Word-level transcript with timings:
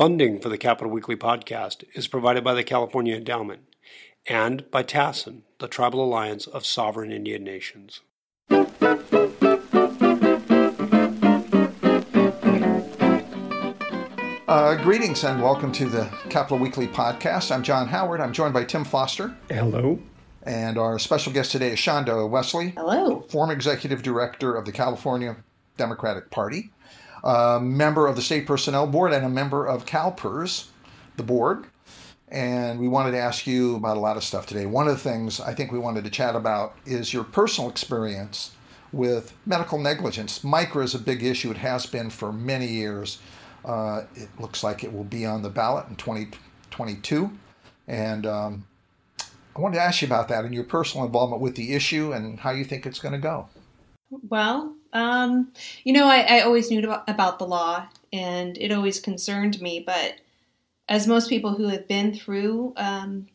Funding 0.00 0.40
for 0.40 0.48
the 0.48 0.56
Capital 0.56 0.90
Weekly 0.90 1.14
podcast 1.14 1.84
is 1.92 2.08
provided 2.08 2.42
by 2.42 2.54
the 2.54 2.64
California 2.64 3.14
Endowment 3.14 3.64
and 4.26 4.64
by 4.70 4.82
TASIN, 4.82 5.42
the 5.58 5.68
Tribal 5.68 6.02
Alliance 6.02 6.46
of 6.46 6.64
Sovereign 6.64 7.12
Indian 7.12 7.44
Nations. 7.44 8.00
Uh, 14.48 14.74
greetings 14.82 15.22
and 15.22 15.42
welcome 15.42 15.70
to 15.72 15.84
the 15.84 16.10
Capital 16.30 16.56
Weekly 16.56 16.86
podcast. 16.86 17.54
I'm 17.54 17.62
John 17.62 17.86
Howard. 17.86 18.22
I'm 18.22 18.32
joined 18.32 18.54
by 18.54 18.64
Tim 18.64 18.84
Foster. 18.84 19.36
Hello. 19.50 20.00
And 20.44 20.78
our 20.78 20.98
special 20.98 21.30
guest 21.30 21.52
today 21.52 21.72
is 21.72 21.78
Shawnda 21.78 22.26
Westly. 22.26 22.72
Hello. 22.74 23.20
Former 23.28 23.52
executive 23.52 24.02
director 24.02 24.54
of 24.54 24.64
the 24.64 24.72
California 24.72 25.36
Democratic 25.76 26.30
Party, 26.30 26.70
a 27.24 27.60
member 27.60 28.06
of 28.06 28.16
the 28.16 28.22
State 28.22 28.46
Personnel 28.46 28.86
Board, 28.86 29.12
and 29.12 29.24
a 29.24 29.28
member 29.28 29.66
of 29.66 29.86
CalPERS, 29.86 30.68
the 31.16 31.22
board. 31.22 31.66
And 32.28 32.78
we 32.78 32.86
wanted 32.86 33.10
to 33.12 33.18
ask 33.18 33.46
you 33.46 33.74
about 33.74 33.96
a 33.96 34.00
lot 34.00 34.16
of 34.16 34.22
stuff 34.22 34.46
today. 34.46 34.66
One 34.66 34.86
of 34.86 34.94
the 34.94 35.10
things 35.10 35.40
I 35.40 35.52
think 35.52 35.72
we 35.72 35.78
wanted 35.78 36.04
to 36.04 36.10
chat 36.10 36.36
about 36.36 36.76
is 36.86 37.12
your 37.12 37.24
personal 37.24 37.68
experience 37.68 38.52
with 38.92 39.32
medical 39.46 39.78
negligence. 39.78 40.40
MICRA 40.40 40.84
is 40.84 40.94
a 40.94 40.98
big 40.98 41.22
issue, 41.22 41.50
it 41.50 41.56
has 41.56 41.86
been 41.86 42.10
for 42.10 42.32
many 42.32 42.66
years. 42.66 43.18
Uh, 43.64 44.04
it 44.14 44.28
looks 44.38 44.62
like 44.62 44.84
it 44.84 44.92
will 44.92 45.04
be 45.04 45.26
on 45.26 45.42
the 45.42 45.50
ballot 45.50 45.86
in 45.88 45.96
2022. 45.96 47.30
And 47.88 48.26
um, 48.26 48.66
I 49.54 49.60
wanted 49.60 49.76
to 49.76 49.82
ask 49.82 50.00
you 50.00 50.06
about 50.06 50.28
that 50.28 50.44
and 50.44 50.54
your 50.54 50.64
personal 50.64 51.04
involvement 51.04 51.42
with 51.42 51.56
the 51.56 51.74
issue 51.74 52.12
and 52.12 52.38
how 52.38 52.50
you 52.50 52.64
think 52.64 52.86
it's 52.86 52.98
going 52.98 53.12
to 53.12 53.18
go. 53.18 53.48
Well, 54.10 54.76
um, 54.92 55.52
you 55.84 55.92
know, 55.92 56.06
I, 56.06 56.20
I 56.20 56.40
always 56.40 56.70
knew 56.70 56.90
about, 57.06 57.38
the 57.38 57.46
law 57.46 57.88
and 58.12 58.58
it 58.58 58.72
always 58.72 59.00
concerned 59.00 59.60
me, 59.60 59.82
but 59.84 60.16
as 60.88 61.06
most 61.06 61.28
people 61.28 61.54
who 61.54 61.68
have 61.68 61.86
been 61.86 62.12
through 62.14 62.72
um, 62.76 63.28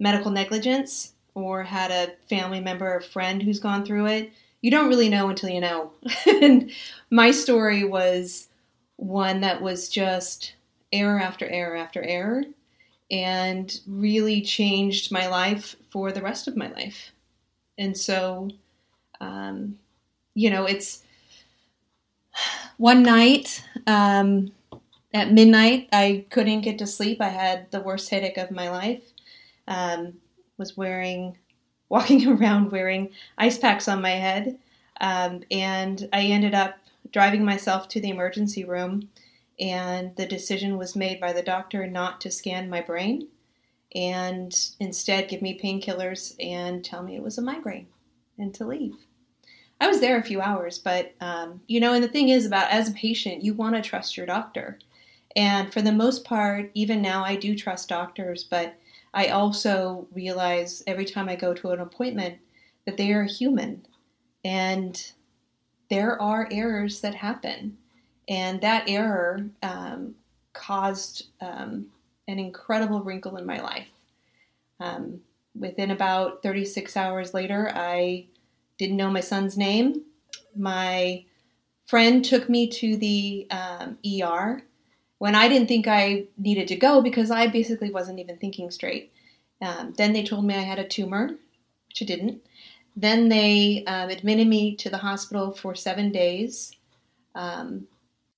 medical 0.00 0.30
negligence 0.30 1.12
or 1.34 1.62
had 1.62 1.90
a 1.90 2.12
family 2.28 2.60
member 2.60 2.96
or 2.96 3.00
friend 3.00 3.42
who's 3.42 3.60
gone 3.60 3.84
through 3.84 4.06
it, 4.06 4.32
you 4.62 4.70
don't 4.70 4.88
really 4.88 5.08
know 5.08 5.28
until 5.28 5.50
you 5.50 5.60
know. 5.60 5.92
and 6.26 6.70
my 7.10 7.30
story 7.30 7.84
was 7.84 8.48
one 8.96 9.40
that 9.42 9.62
was 9.62 9.88
just 9.88 10.54
error 10.92 11.20
after 11.20 11.46
error 11.46 11.76
after 11.76 12.02
error 12.02 12.42
and 13.10 13.80
really 13.86 14.42
changed 14.42 15.12
my 15.12 15.26
life 15.28 15.76
for 15.90 16.12
the 16.12 16.22
rest 16.22 16.48
of 16.48 16.56
my 16.56 16.68
life. 16.68 17.12
And 17.78 17.96
so, 17.96 18.50
um, 19.20 19.78
you 20.38 20.50
know, 20.50 20.66
it's 20.66 21.02
one 22.76 23.02
night 23.02 23.64
um, 23.88 24.52
at 25.12 25.32
midnight, 25.32 25.88
I 25.92 26.26
couldn't 26.30 26.60
get 26.60 26.78
to 26.78 26.86
sleep. 26.86 27.20
I 27.20 27.28
had 27.28 27.70
the 27.72 27.80
worst 27.80 28.08
headache 28.08 28.38
of 28.38 28.52
my 28.52 28.70
life. 28.70 29.02
Um, 29.66 30.14
was 30.56 30.76
wearing, 30.76 31.36
walking 31.88 32.28
around 32.28 32.70
wearing 32.70 33.10
ice 33.36 33.58
packs 33.58 33.88
on 33.88 34.00
my 34.00 34.10
head. 34.10 34.58
Um, 35.00 35.42
and 35.50 36.08
I 36.12 36.22
ended 36.22 36.54
up 36.54 36.78
driving 37.10 37.44
myself 37.44 37.88
to 37.88 38.00
the 38.00 38.10
emergency 38.10 38.64
room, 38.64 39.08
and 39.58 40.14
the 40.14 40.26
decision 40.26 40.78
was 40.78 40.94
made 40.94 41.18
by 41.18 41.32
the 41.32 41.42
doctor 41.42 41.84
not 41.86 42.20
to 42.20 42.30
scan 42.30 42.70
my 42.70 42.80
brain 42.80 43.26
and 43.94 44.70
instead 44.78 45.28
give 45.28 45.42
me 45.42 45.58
painkillers 45.58 46.34
and 46.38 46.84
tell 46.84 47.02
me 47.02 47.16
it 47.16 47.22
was 47.22 47.38
a 47.38 47.42
migraine 47.42 47.88
and 48.38 48.54
to 48.54 48.66
leave. 48.66 49.07
I 49.80 49.86
was 49.86 50.00
there 50.00 50.18
a 50.18 50.22
few 50.22 50.40
hours, 50.40 50.78
but 50.78 51.14
um, 51.20 51.60
you 51.66 51.80
know, 51.80 51.92
and 51.92 52.02
the 52.02 52.08
thing 52.08 52.30
is 52.30 52.46
about 52.46 52.70
as 52.70 52.88
a 52.88 52.92
patient, 52.92 53.44
you 53.44 53.54
want 53.54 53.76
to 53.76 53.82
trust 53.82 54.16
your 54.16 54.26
doctor. 54.26 54.78
And 55.36 55.72
for 55.72 55.82
the 55.82 55.92
most 55.92 56.24
part, 56.24 56.70
even 56.74 57.00
now, 57.00 57.24
I 57.24 57.36
do 57.36 57.54
trust 57.54 57.88
doctors, 57.88 58.42
but 58.42 58.74
I 59.14 59.28
also 59.28 60.06
realize 60.12 60.82
every 60.86 61.04
time 61.04 61.28
I 61.28 61.36
go 61.36 61.54
to 61.54 61.70
an 61.70 61.80
appointment 61.80 62.38
that 62.86 62.96
they 62.96 63.12
are 63.12 63.24
human 63.24 63.86
and 64.44 65.12
there 65.90 66.20
are 66.20 66.48
errors 66.50 67.00
that 67.00 67.14
happen. 67.14 67.76
And 68.28 68.60
that 68.60 68.88
error 68.88 69.48
um, 69.62 70.14
caused 70.52 71.28
um, 71.40 71.86
an 72.26 72.38
incredible 72.38 73.00
wrinkle 73.00 73.36
in 73.36 73.46
my 73.46 73.60
life. 73.60 73.88
Um, 74.80 75.20
within 75.54 75.90
about 75.90 76.42
36 76.42 76.96
hours 76.96 77.32
later, 77.32 77.70
I 77.74 78.26
didn't 78.78 78.96
know 78.96 79.10
my 79.10 79.20
son's 79.20 79.56
name. 79.56 80.02
My 80.56 81.24
friend 81.86 82.24
took 82.24 82.48
me 82.48 82.68
to 82.68 82.96
the 82.96 83.46
um, 83.50 83.98
ER 84.06 84.62
when 85.18 85.34
I 85.34 85.48
didn't 85.48 85.68
think 85.68 85.86
I 85.86 86.24
needed 86.36 86.68
to 86.68 86.76
go 86.76 87.02
because 87.02 87.30
I 87.30 87.48
basically 87.48 87.90
wasn't 87.90 88.20
even 88.20 88.36
thinking 88.38 88.70
straight. 88.70 89.12
Um, 89.60 89.94
then 89.96 90.12
they 90.12 90.22
told 90.22 90.44
me 90.44 90.54
I 90.54 90.60
had 90.60 90.78
a 90.78 90.86
tumor, 90.86 91.30
which 91.88 92.02
I 92.02 92.04
didn't. 92.04 92.42
Then 92.96 93.28
they 93.28 93.84
um, 93.86 94.10
admitted 94.10 94.46
me 94.46 94.76
to 94.76 94.90
the 94.90 94.98
hospital 94.98 95.52
for 95.52 95.74
seven 95.74 96.10
days. 96.10 96.72
Um, 97.34 97.88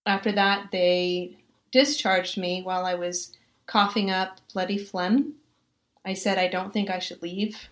after 0.07 0.33
that, 0.33 0.71
they 0.73 1.37
discharged 1.71 2.39
me 2.39 2.63
while 2.63 2.85
I 2.85 2.95
was 2.95 3.37
coughing 3.67 4.11
up 4.11 4.41
bloody 4.53 4.79
phlegm. 4.79 5.35
I 6.05 6.15
said, 6.15 6.39
I 6.39 6.49
don't 6.49 6.73
think 6.73 6.91
I 6.91 6.99
should 6.99 7.23
leave. 7.23 7.69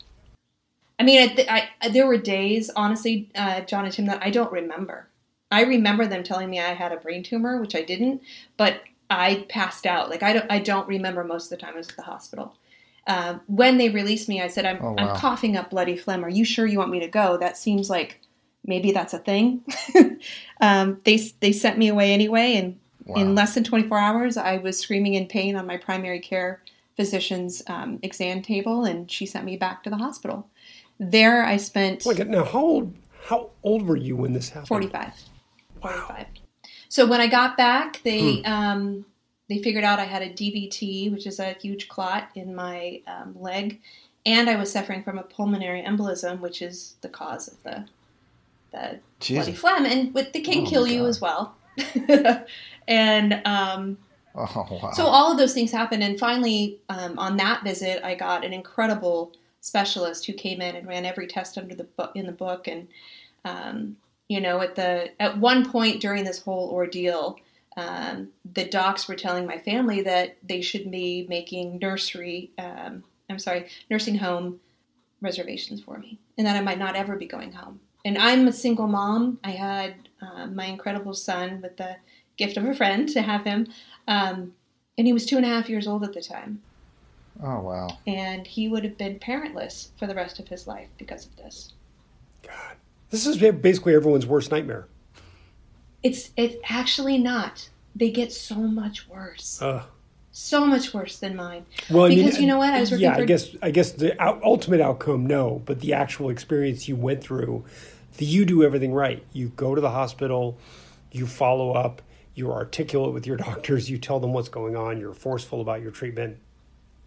I 0.99 1.05
mean, 1.05 1.31
I, 1.49 1.69
I, 1.81 1.89
there 1.91 2.07
were 2.07 2.17
days, 2.17 2.71
honestly, 2.75 3.31
uh, 3.35 3.61
John 3.63 3.85
and 3.85 3.95
Tim, 3.95 4.07
that 4.07 4.23
I 4.23 4.31
don't 4.31 4.51
remember. 4.53 5.09
I 5.51 5.63
remember 5.63 6.07
them 6.07 6.23
telling 6.23 6.51
me 6.51 6.61
I 6.61 6.75
had 6.75 6.93
a 6.93 6.97
brain 6.97 7.23
tumor, 7.23 7.61
which 7.61 7.75
I 7.75 7.83
didn't, 7.83 8.23
but 8.57 8.83
I 9.09 9.47
passed 9.49 9.87
out. 9.87 10.11
Like 10.11 10.23
I 10.23 10.33
don't, 10.33 10.51
I 10.51 10.59
don't 10.59 10.89
remember 10.89 11.25
most 11.25 11.45
of 11.45 11.51
the 11.51 11.65
time 11.65 11.75
I 11.75 11.79
was 11.79 11.89
at 11.89 11.97
the 11.97 12.03
hospital. 12.03 12.55
Uh, 13.07 13.39
when 13.47 13.79
they 13.79 13.89
released 13.89 14.29
me, 14.29 14.43
I 14.43 14.49
said, 14.49 14.67
I'm, 14.67 14.79
oh, 14.83 14.93
wow. 14.93 14.97
I'm 14.99 15.17
coughing 15.17 15.57
up 15.57 15.71
bloody 15.71 15.97
phlegm. 15.97 16.25
Are 16.25 16.29
you 16.29 16.45
sure 16.45 16.67
you 16.67 16.79
want 16.79 16.91
me 16.91 17.01
to 17.01 17.09
go? 17.09 17.39
That 17.39 17.57
seems 17.57 17.89
like 17.89 18.21
maybe 18.67 18.93
that's 18.93 19.15
a 19.15 19.19
thing. 19.19 19.65
um, 20.61 21.01
they, 21.05 21.17
they 21.41 21.53
sent 21.53 21.79
me 21.79 21.89
away 21.89 22.13
anyway. 22.13 22.55
And 22.55 22.79
wow. 23.07 23.23
in 23.23 23.35
less 23.35 23.55
than 23.55 23.65
24 23.65 23.99
hours, 23.99 24.37
I 24.37 24.59
was 24.59 24.79
screaming 24.79 25.15
in 25.15 25.27
pain 25.27 25.57
on 25.57 25.67
my 25.67 25.79
primary 25.79 26.21
care 26.21 26.61
physician's 26.99 27.63
um, 27.69 28.01
exam 28.03 28.43
table, 28.43 28.85
and 28.85 29.09
she 29.11 29.25
sent 29.25 29.45
me 29.45 29.57
back 29.57 29.85
to 29.85 29.91
the 29.91 29.97
hospital. 29.97 30.49
There, 30.99 31.45
I 31.45 31.57
spent. 31.57 32.05
Oh 32.07 32.11
now, 32.11 32.45
how 32.45 32.61
old, 32.61 32.95
how 33.25 33.51
old 33.63 33.87
were 33.87 33.97
you 33.97 34.17
when 34.17 34.33
this 34.33 34.49
happened? 34.49 34.69
45. 34.69 35.13
Wow. 35.83 35.91
45. 35.91 36.27
So 36.89 37.07
when 37.07 37.21
I 37.21 37.27
got 37.27 37.57
back, 37.57 38.01
they. 38.03 38.43
Hmm. 38.43 38.53
Um, 38.53 39.05
they 39.49 39.63
figured 39.63 39.85
out 39.85 39.99
I 39.99 40.05
had 40.05 40.23
a 40.23 40.31
DVT, 40.31 41.11
which 41.11 41.27
is 41.27 41.41
a 41.41 41.53
huge 41.55 41.89
clot 41.89 42.29
in 42.35 42.55
my 42.55 43.01
um, 43.07 43.35
leg, 43.41 43.81
and 44.27 44.51
I 44.51 44.57
was 44.57 44.71
suffering 44.71 45.03
from 45.03 45.19
a 45.19 45.23
pulmonary 45.23 45.83
embolism, 45.83 46.41
which 46.41 46.61
is 46.61 46.97
the 47.01 47.09
cause 47.09 47.49
of 47.49 47.63
the 47.63 47.87
the 48.73 49.01
bloody 49.27 49.55
phlegm, 49.55 49.87
and 49.87 50.13
with 50.13 50.35
the 50.35 50.41
can 50.41 50.67
oh 50.67 50.71
kill 50.71 50.87
you 50.87 51.07
as 51.07 51.21
well. 51.21 51.57
and 52.89 53.41
um, 53.47 53.97
oh, 54.35 54.81
wow. 54.83 54.91
so 54.93 55.07
all 55.07 55.33
of 55.33 55.39
those 55.39 55.55
things 55.55 55.73
happened, 55.73 56.03
and 56.03 56.19
finally, 56.19 56.79
um, 56.91 57.19
on 57.19 57.39
that 57.39 57.65
visit, 57.65 58.05
I 58.05 58.15
got 58.15 58.45
an 58.45 58.53
incredible 58.53 59.33
specialist 59.61 60.27
who 60.27 60.33
came 60.33 60.61
in 60.61 60.77
and 60.77 60.87
ran 60.87 61.05
every 61.05 61.27
test 61.27 61.59
under 61.59 61.75
the 61.75 61.85
book 61.85 62.13
in 62.15 62.27
the 62.27 62.33
book, 62.33 62.69
and 62.69 62.89
um, 63.45 63.97
you 64.29 64.41
know, 64.41 64.61
at 64.61 64.75
the 64.75 65.11
at 65.21 65.39
one 65.39 65.71
point 65.71 66.01
during 66.01 66.25
this 66.25 66.43
whole 66.43 66.71
ordeal 66.71 67.39
um, 67.79 68.31
the 68.55 68.65
docs 68.65 69.07
were 69.07 69.15
telling 69.15 69.47
my 69.47 69.59
family 69.59 70.03
that 70.03 70.37
they 70.43 70.61
should 70.61 70.91
be 70.91 71.27
making 71.29 71.79
nursery, 71.79 72.51
um, 72.59 73.05
I'm 73.31 73.39
sorry, 73.39 73.69
nursing 73.89 74.17
home 74.17 74.59
reservations 75.21 75.83
for 75.83 75.97
me, 75.97 76.19
and 76.37 76.45
that 76.45 76.57
I 76.57 76.61
might 76.61 76.81
not 76.81 76.97
ever 76.97 77.15
be 77.15 77.27
going 77.27 77.53
home. 77.53 77.79
And 78.05 78.19
I'm 78.19 78.49
a 78.49 78.53
single 78.53 78.89
mom. 78.89 79.39
I 79.45 79.53
had 79.53 79.95
uh, 80.21 80.47
my 80.47 80.65
incredible 80.65 81.15
son 81.15 81.61
with 81.63 81.77
the 81.77 81.97
gift 82.37 82.57
of 82.57 82.65
a 82.65 82.75
friend 82.75 83.09
to 83.11 83.23
have 83.23 83.45
him, 83.45 83.69
um, 84.09 84.55
and 84.97 85.07
he 85.07 85.13
was 85.13 85.25
two 85.25 85.37
and 85.37 85.47
a 85.47 85.49
half 85.49 85.69
years 85.69 85.87
old 85.87 86.03
at 86.03 86.15
the 86.15 86.21
time. 86.21 86.61
Oh 87.43 87.61
wow! 87.61 87.89
And 88.07 88.47
he 88.47 88.69
would 88.69 88.85
have 88.85 88.99
been 88.99 89.19
parentless 89.19 89.89
for 89.99 90.07
the 90.07 90.15
rest 90.15 90.39
of 90.39 90.49
his 90.49 90.67
life 90.67 90.89
because 90.99 91.27
of 91.27 91.37
this. 91.37 91.73
God, 92.43 92.77
this 93.11 93.27
is 93.27 93.37
basically 93.37 93.95
everyone's 93.95 94.27
worst 94.27 94.51
nightmare. 94.51 94.87
It's 96.03 96.31
it's 96.37 96.57
actually 96.69 97.19
not. 97.19 97.69
They 97.95 98.11
get 98.11 98.33
so 98.33 98.57
much 98.57 99.09
worse. 99.09 99.61
Uh, 99.61 99.85
so 100.31 100.65
much 100.65 100.95
worse 100.95 101.19
than 101.19 101.35
mine. 101.35 101.67
Well, 101.91 102.09
because 102.09 102.37
I 102.37 102.39
mean, 102.39 102.43
you 102.43 102.47
know 102.47 102.59
what? 102.59 102.73
I 102.73 102.81
was 102.81 102.91
working. 102.91 103.05
Yeah, 103.05 103.15
for... 103.15 103.23
I 103.23 103.25
guess 103.25 103.57
I 103.63 103.71
guess 103.71 103.93
the 103.93 104.21
out, 104.23 104.41
ultimate 104.43 104.81
outcome, 104.81 105.27
no, 105.27 105.63
but 105.65 105.81
the 105.81 105.95
actual 105.95 106.31
experience 106.31 106.89
you 106.89 106.97
went 106.97 107.23
through, 107.23 107.65
the, 108.17 108.25
you 108.25 108.45
do 108.45 108.63
everything 108.63 108.93
right. 108.93 109.25
You 109.33 109.49
go 109.51 109.75
to 109.75 109.81
the 109.81 109.91
hospital, 109.91 110.59
you 111.11 111.27
follow 111.27 111.73
up, 111.73 112.03
you're 112.35 112.53
articulate 112.53 113.13
with 113.13 113.27
your 113.27 113.37
doctors, 113.49 113.91
you 113.91 113.99
tell 113.99 114.21
them 114.21 114.33
what's 114.33 114.49
going 114.49 114.77
on, 114.77 115.01
you're 115.01 115.15
forceful 115.15 115.61
about 115.61 115.83
your 115.83 115.91
treatment, 115.91 116.39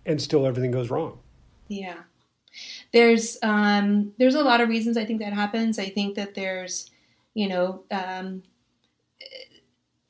and 0.05 0.21
still 0.21 0.45
everything 0.45 0.71
goes 0.71 0.89
wrong. 0.89 1.19
Yeah, 1.67 1.97
there's 2.91 3.37
um, 3.41 4.13
there's 4.17 4.35
a 4.35 4.43
lot 4.43 4.61
of 4.61 4.69
reasons 4.69 4.97
I 4.97 5.05
think 5.05 5.19
that 5.21 5.33
happens. 5.33 5.79
I 5.79 5.89
think 5.89 6.15
that 6.15 6.35
there's 6.35 6.89
you 7.33 7.47
know 7.47 7.83
um, 7.91 8.43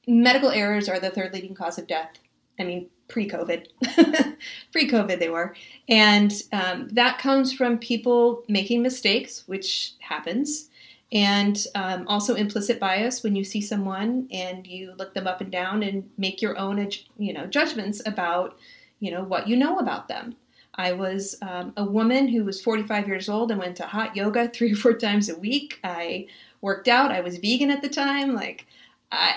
medical 0.07 0.49
errors 0.49 0.89
are 0.89 0.99
the 0.99 1.09
third 1.09 1.33
leading 1.33 1.55
cause 1.55 1.77
of 1.77 1.87
death 1.87 2.19
I 2.61 2.63
mean, 2.63 2.89
pre 3.07 3.27
COVID. 3.27 3.67
pre 4.71 4.89
COVID, 4.89 5.19
they 5.19 5.29
were. 5.29 5.55
And 5.89 6.31
um, 6.53 6.87
that 6.89 7.19
comes 7.19 7.51
from 7.51 7.77
people 7.79 8.43
making 8.47 8.81
mistakes, 8.81 9.43
which 9.47 9.93
happens. 9.99 10.69
And 11.11 11.61
um, 11.75 12.07
also 12.07 12.35
implicit 12.35 12.79
bias 12.79 13.21
when 13.21 13.35
you 13.35 13.43
see 13.43 13.59
someone 13.59 14.29
and 14.31 14.65
you 14.65 14.93
look 14.97 15.13
them 15.13 15.27
up 15.27 15.41
and 15.41 15.51
down 15.51 15.83
and 15.83 16.09
make 16.17 16.41
your 16.41 16.57
own, 16.57 16.89
you 17.17 17.33
know, 17.33 17.47
judgments 17.47 18.01
about, 18.05 18.57
you 19.01 19.11
know, 19.11 19.23
what 19.23 19.49
you 19.49 19.57
know 19.57 19.79
about 19.79 20.07
them. 20.07 20.35
I 20.75 20.93
was 20.93 21.35
um, 21.41 21.73
a 21.75 21.83
woman 21.83 22.29
who 22.29 22.45
was 22.45 22.61
45 22.61 23.07
years 23.07 23.27
old 23.27 23.51
and 23.51 23.59
went 23.59 23.75
to 23.77 23.85
hot 23.85 24.15
yoga 24.15 24.47
three 24.53 24.71
or 24.71 24.77
four 24.77 24.93
times 24.93 25.27
a 25.27 25.35
week. 25.35 25.79
I 25.83 26.27
worked 26.61 26.87
out. 26.87 27.11
I 27.11 27.19
was 27.19 27.37
vegan 27.37 27.71
at 27.71 27.81
the 27.81 27.89
time. 27.89 28.33
Like, 28.33 28.65
I, 29.11 29.33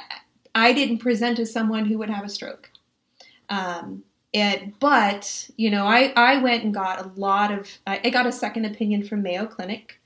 I 0.54 0.72
didn't 0.72 0.98
present 0.98 1.40
as 1.40 1.52
someone 1.52 1.86
who 1.86 1.98
would 1.98 2.10
have 2.10 2.24
a 2.24 2.28
stroke. 2.28 2.70
Um, 3.48 4.04
and, 4.32 4.74
but, 4.78 5.50
you 5.56 5.70
know, 5.70 5.86
I, 5.86 6.12
I 6.16 6.38
went 6.38 6.64
and 6.64 6.74
got 6.74 7.04
a 7.04 7.08
lot 7.18 7.52
of, 7.52 7.68
I, 7.86 8.10
got 8.10 8.26
a 8.26 8.32
second 8.32 8.64
opinion 8.64 9.04
from 9.04 9.22
Mayo 9.22 9.46
Clinic. 9.46 10.00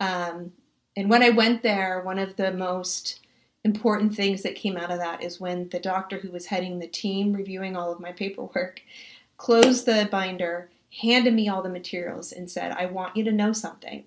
Um, 0.00 0.52
and 0.96 1.10
when 1.10 1.22
I 1.22 1.30
went 1.30 1.62
there, 1.62 2.00
one 2.02 2.18
of 2.18 2.36
the 2.36 2.52
most 2.52 3.20
important 3.66 4.14
things 4.14 4.42
that 4.42 4.54
came 4.54 4.76
out 4.76 4.92
of 4.92 4.98
that 4.98 5.24
is 5.24 5.40
when 5.40 5.68
the 5.70 5.80
doctor 5.80 6.18
who 6.18 6.30
was 6.30 6.46
heading 6.46 6.78
the 6.78 6.86
team 6.86 7.32
reviewing 7.32 7.76
all 7.76 7.90
of 7.92 7.98
my 7.98 8.12
paperwork 8.12 8.80
closed 9.36 9.84
the 9.84 10.08
binder, 10.10 10.70
handed 11.02 11.34
me 11.34 11.48
all 11.48 11.62
the 11.62 11.68
materials, 11.68 12.30
and 12.30 12.48
said, 12.48 12.70
I 12.70 12.86
want 12.86 13.16
you 13.16 13.24
to 13.24 13.32
know 13.32 13.52
something. 13.52 14.04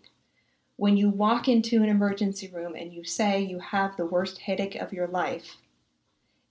When 0.77 0.95
you 0.95 1.09
walk 1.09 1.49
into 1.49 1.83
an 1.83 1.89
emergency 1.89 2.47
room 2.47 2.73
and 2.73 2.93
you 2.93 3.03
say 3.03 3.41
you 3.41 3.59
have 3.59 3.97
the 3.97 4.05
worst 4.05 4.39
headache 4.39 4.75
of 4.75 4.93
your 4.93 5.07
life, 5.07 5.57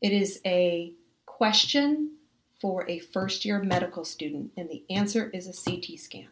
it 0.02 0.12
is 0.12 0.40
a 0.44 0.93
question 1.25 2.12
for 2.60 2.88
a 2.90 2.99
first 2.99 3.46
year 3.46 3.58
medical 3.62 4.05
student, 4.05 4.52
and 4.55 4.69
the 4.69 4.84
answer 4.90 5.31
is 5.32 5.46
a 5.46 5.70
CT 5.70 5.99
scan. 5.99 6.28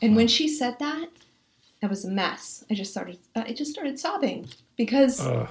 And 0.00 0.16
when 0.16 0.28
she 0.28 0.48
said 0.48 0.78
that, 0.78 1.10
that 1.80 1.90
was 1.90 2.04
a 2.04 2.10
mess. 2.10 2.64
I 2.70 2.74
just 2.74 2.90
started, 2.90 3.18
uh, 3.34 3.44
I 3.46 3.52
just 3.52 3.70
started 3.70 3.98
sobbing 3.98 4.48
because 4.76 5.20
uh, 5.24 5.46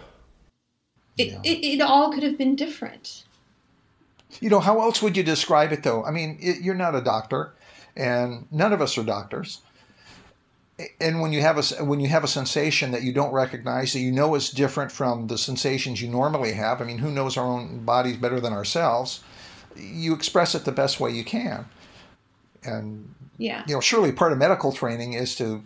it, 1.18 1.28
yeah. 1.28 1.40
it, 1.44 1.66
it 1.66 1.82
all 1.82 2.12
could 2.12 2.24
have 2.24 2.38
been 2.38 2.56
different. 2.56 3.24
You 4.42 4.50
know, 4.50 4.60
how 4.60 4.82
else 4.82 5.02
would 5.02 5.16
you 5.16 5.24
describe 5.24 5.72
it 5.72 5.84
though? 5.84 6.04
I 6.04 6.12
mean, 6.12 6.38
it, 6.42 6.62
you're 6.62 6.76
not 6.76 6.96
a 6.96 7.02
doctor, 7.02 7.54
and 7.96 8.48
none 8.52 8.74
of 8.74 8.82
us 8.82 8.98
are 8.98 9.04
doctors. 9.04 9.62
And 11.00 11.22
when 11.22 11.32
you 11.32 11.40
have 11.40 11.58
a 11.58 11.86
when 11.86 12.02
you 12.02 12.10
have 12.10 12.26
a 12.26 12.28
sensation 12.28 12.92
that 12.92 13.02
you 13.02 13.14
don't 13.14 13.32
recognize 13.32 13.94
that 13.94 14.02
you 14.02 14.12
know 14.12 14.36
is 14.36 14.50
different 14.50 14.92
from 14.92 15.28
the 15.28 15.38
sensations 15.38 16.02
you 16.02 16.10
normally 16.10 16.52
have, 16.52 16.82
I 16.82 16.84
mean, 16.86 16.98
who 16.98 17.12
knows 17.12 17.38
our 17.38 17.46
own 17.46 17.86
bodies 17.86 18.18
better 18.18 18.42
than 18.42 18.52
ourselves? 18.52 19.24
You 19.78 20.14
express 20.14 20.54
it 20.54 20.66
the 20.66 20.74
best 20.74 21.00
way 21.00 21.12
you 21.12 21.24
can, 21.24 21.66
and 22.64 23.14
yeah. 23.38 23.64
you 23.68 23.74
know, 23.74 23.82
surely 23.82 24.12
part 24.12 24.32
of 24.32 24.38
medical 24.38 24.72
training 24.72 25.14
is 25.14 25.36
to 25.36 25.62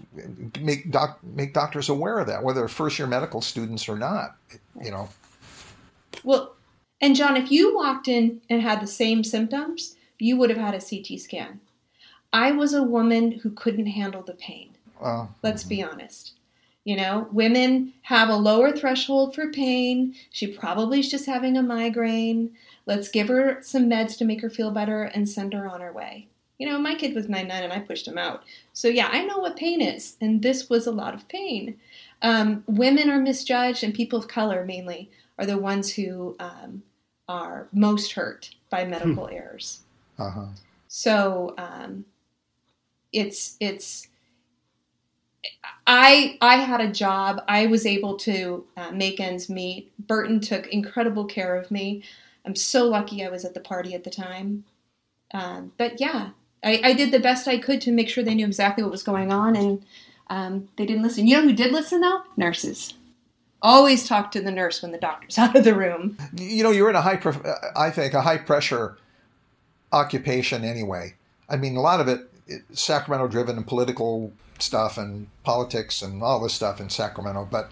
make 0.60 0.92
doc 0.92 1.19
make 1.24 1.54
doctors 1.54 1.89
aware 1.89 2.19
of 2.19 2.27
that, 2.27 2.44
whether 2.44 2.62
they're 2.62 2.68
first 2.68 2.98
year 3.00 3.07
medical 3.07 3.42
students 3.42 3.88
or 3.88 3.98
not. 3.98 4.36
You 4.81 4.92
know. 4.92 5.10
Well, 6.24 6.56
and 7.01 7.16
John, 7.16 7.38
if 7.38 7.51
you 7.51 7.75
walked 7.75 8.07
in 8.07 8.42
and 8.50 8.62
had 8.62 8.81
the 8.81 8.88
same 8.88 9.24
symptoms, 9.24 9.95
you 10.18 10.38
would 10.38 10.50
have 10.50 10.60
had 10.60 10.75
a 10.75 10.81
CT 10.81 11.19
scan. 11.19 11.62
I 12.33 12.51
was 12.51 12.74
a 12.74 12.83
woman 12.83 13.31
who 13.31 13.51
couldn't 13.51 13.88
handle 13.88 14.21
the 14.21 14.33
pain. 14.33 14.71
Uh, 15.01 15.27
Let's 15.42 15.63
be 15.63 15.81
honest. 15.81 16.33
You 16.83 16.95
know, 16.95 17.27
women 17.31 17.94
have 18.04 18.30
a 18.30 18.36
lower 18.36 18.71
threshold 18.71 19.36
for 19.36 19.51
pain. 19.51 20.16
She 20.31 20.48
probably 20.48 21.00
is 21.00 21.10
just 21.10 21.25
having 21.25 21.57
a 21.57 21.63
migraine. 21.63 22.51
Let's 22.86 23.10
give 23.10 23.27
her 23.27 23.60
some 23.62 23.89
meds 23.89 24.18
to 24.18 24.25
make 24.25 24.42
her 24.42 24.50
feel 24.50 24.71
better 24.71 25.04
and 25.04 25.30
send 25.30 25.54
her 25.54 25.68
on 25.68 25.81
her 25.81 25.94
way. 25.94 26.27
You 26.60 26.68
know, 26.68 26.78
my 26.78 26.94
kid 26.94 27.16
was 27.16 27.28
9 27.28 27.48
9 27.48 27.64
and 27.64 27.74
I 27.74 27.80
pushed 27.80 28.08
him 28.08 28.18
out. 28.18 28.44
So, 28.74 28.88
yeah, 28.88 29.10
I 29.12 29.24
know 29.26 29.40
what 29.40 29.56
pain 29.56 29.82
is, 29.82 30.18
and 30.22 30.42
this 30.42 30.70
was 30.70 30.86
a 30.86 30.92
lot 30.92 31.14
of 31.16 31.28
pain. 31.28 31.80
Um, 32.22 32.64
women 32.68 33.10
are 33.10 33.20
misjudged, 33.20 33.84
and 33.84 33.94
people 33.94 34.20
of 34.20 34.28
color 34.28 34.66
mainly 34.66 35.10
are 35.40 35.46
the 35.46 35.58
ones 35.58 35.94
who 35.94 36.36
um, 36.40 36.84
are 37.28 37.68
most 37.72 38.12
hurt 38.12 38.52
by 38.70 38.86
medical 38.86 39.28
hmm. 39.28 39.34
errors. 39.34 39.82
Uh-huh. 40.20 40.48
So 40.90 41.56
um, 41.58 42.06
it's 43.14 43.56
it's 43.60 44.08
I 45.88 46.38
I 46.42 46.58
had 46.58 46.82
a 46.82 46.92
job. 46.92 47.44
I 47.48 47.68
was 47.68 47.86
able 47.86 48.18
to 48.18 48.66
uh, 48.76 48.92
make 48.92 49.20
ends 49.20 49.50
meet. 49.50 49.92
Burton 50.08 50.40
took 50.40 50.68
incredible 50.68 51.26
care 51.26 51.56
of 51.56 51.72
me. 51.72 52.04
I'm 52.46 52.56
so 52.56 52.86
lucky 52.86 53.24
I 53.24 53.30
was 53.30 53.46
at 53.46 53.54
the 53.54 53.60
party 53.60 53.94
at 53.94 54.04
the 54.04 54.10
time. 54.10 54.66
Um, 55.34 55.72
but 55.78 56.02
yeah, 56.02 56.32
I, 56.64 56.82
I, 56.84 56.94
did 56.94 57.12
the 57.12 57.20
best 57.20 57.48
I 57.48 57.58
could 57.58 57.82
to 57.82 57.92
make 57.92 58.10
sure 58.10 58.24
they 58.24 58.36
knew 58.36 58.46
exactly 58.46 58.84
what 58.84 58.92
was 58.92 59.04
going 59.04 59.32
on, 59.32 59.56
and 59.56 59.86
um, 60.30 60.68
they 60.78 60.86
didn't 60.86 61.04
listen. 61.04 61.28
You 61.28 61.38
know 61.38 61.44
who 61.44 61.54
did 61.54 61.72
listen 61.72 62.02
though? 62.02 62.24
Nurses. 62.38 62.94
Always 63.62 64.08
talk 64.08 64.32
to 64.32 64.42
the 64.42 64.52
nurse 64.52 64.82
when 64.82 64.92
the 64.92 64.98
doctor's 64.98 65.38
out 65.40 65.56
of 65.56 65.64
the 65.64 65.76
room. 65.76 66.18
You 66.36 66.64
know, 66.64 66.72
you're 66.72 66.90
in 66.90 66.96
a 66.96 67.02
high, 67.02 67.22
I 67.76 67.90
think, 67.90 68.14
a 68.14 68.22
high 68.22 68.38
pressure 68.38 68.98
occupation 69.92 70.64
anyway. 70.64 71.16
I 71.50 71.58
mean, 71.58 71.76
a 71.76 71.82
lot 71.82 72.00
of 72.00 72.08
it, 72.08 72.30
it 72.48 72.62
Sacramento 72.74 73.28
driven 73.28 73.58
and 73.58 73.66
political 73.66 74.32
stuff 74.60 74.98
and 74.98 75.28
politics 75.44 76.02
and 76.02 76.22
all 76.22 76.40
this 76.40 76.54
stuff 76.54 76.80
in 76.80 76.90
Sacramento, 76.90 77.48
but 77.50 77.72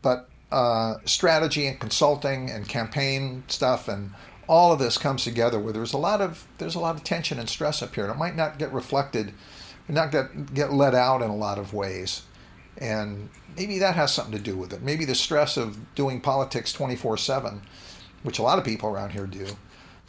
but 0.00 0.28
uh, 0.50 0.96
strategy 1.04 1.66
and 1.66 1.80
consulting 1.80 2.50
and 2.50 2.68
campaign 2.68 3.42
stuff 3.48 3.88
and 3.88 4.12
all 4.48 4.72
of 4.72 4.78
this 4.78 4.98
comes 4.98 5.24
together 5.24 5.58
where 5.58 5.72
there's 5.72 5.92
a 5.92 5.98
lot 5.98 6.20
of 6.20 6.46
there's 6.58 6.74
a 6.74 6.80
lot 6.80 6.94
of 6.96 7.04
tension 7.04 7.38
and 7.38 7.48
stress 7.48 7.82
up 7.82 7.94
here. 7.94 8.04
And 8.04 8.14
it 8.14 8.18
might 8.18 8.36
not 8.36 8.58
get 8.58 8.72
reflected, 8.72 9.32
not 9.88 10.10
get 10.10 10.54
get 10.54 10.72
let 10.72 10.94
out 10.94 11.22
in 11.22 11.30
a 11.30 11.36
lot 11.36 11.58
of 11.58 11.72
ways, 11.72 12.22
and 12.78 13.28
maybe 13.56 13.78
that 13.78 13.94
has 13.94 14.12
something 14.12 14.36
to 14.36 14.42
do 14.42 14.56
with 14.56 14.72
it. 14.72 14.82
Maybe 14.82 15.04
the 15.04 15.14
stress 15.14 15.56
of 15.56 15.94
doing 15.94 16.20
politics 16.20 16.72
24 16.72 17.16
seven, 17.18 17.62
which 18.22 18.38
a 18.38 18.42
lot 18.42 18.58
of 18.58 18.64
people 18.64 18.88
around 18.88 19.10
here 19.10 19.26
do. 19.26 19.46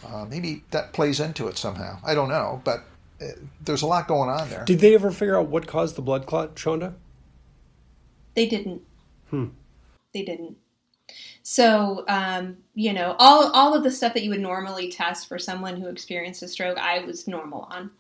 Uh, 0.06 0.26
maybe 0.26 0.64
that 0.72 0.92
plays 0.92 1.20
into 1.20 1.48
it 1.48 1.58
somehow. 1.58 1.98
I 2.04 2.14
don't 2.14 2.28
know, 2.28 2.62
but 2.66 2.84
uh, 3.22 3.28
there's 3.62 3.84
a 3.84 3.88
lot 3.88 4.08
going 4.08 4.30
on 4.30 4.50
there. 4.50 4.66
Did 4.66 4.80
they 4.80 4.96
ever 4.96 5.12
figure 5.12 5.38
out 5.38 5.48
what 5.48 5.66
caused 5.68 5.96
the 5.96 6.02
blood 6.02 6.26
clot, 6.26 6.56
Shawnda? 6.56 6.94
They 8.36 8.48
didn't. 8.48 8.82
Hmm. 9.30 9.48
They 10.14 10.24
didn't. 10.24 10.58
So, 11.44 12.06
um, 12.08 12.58
you 12.74 12.94
know, 12.94 13.16
all 13.20 13.52
all 13.52 13.74
of 13.74 13.84
the 13.84 13.92
stuff 13.92 14.14
that 14.14 14.24
you 14.24 14.30
would 14.30 14.40
normally 14.40 14.90
test 14.90 15.28
for 15.28 15.38
someone 15.38 15.80
who 15.80 15.90
experienced 15.90 16.42
a 16.42 16.48
stroke, 16.48 16.78
I 16.78 17.00
was 17.00 17.28
normal 17.28 17.68
on 17.70 17.92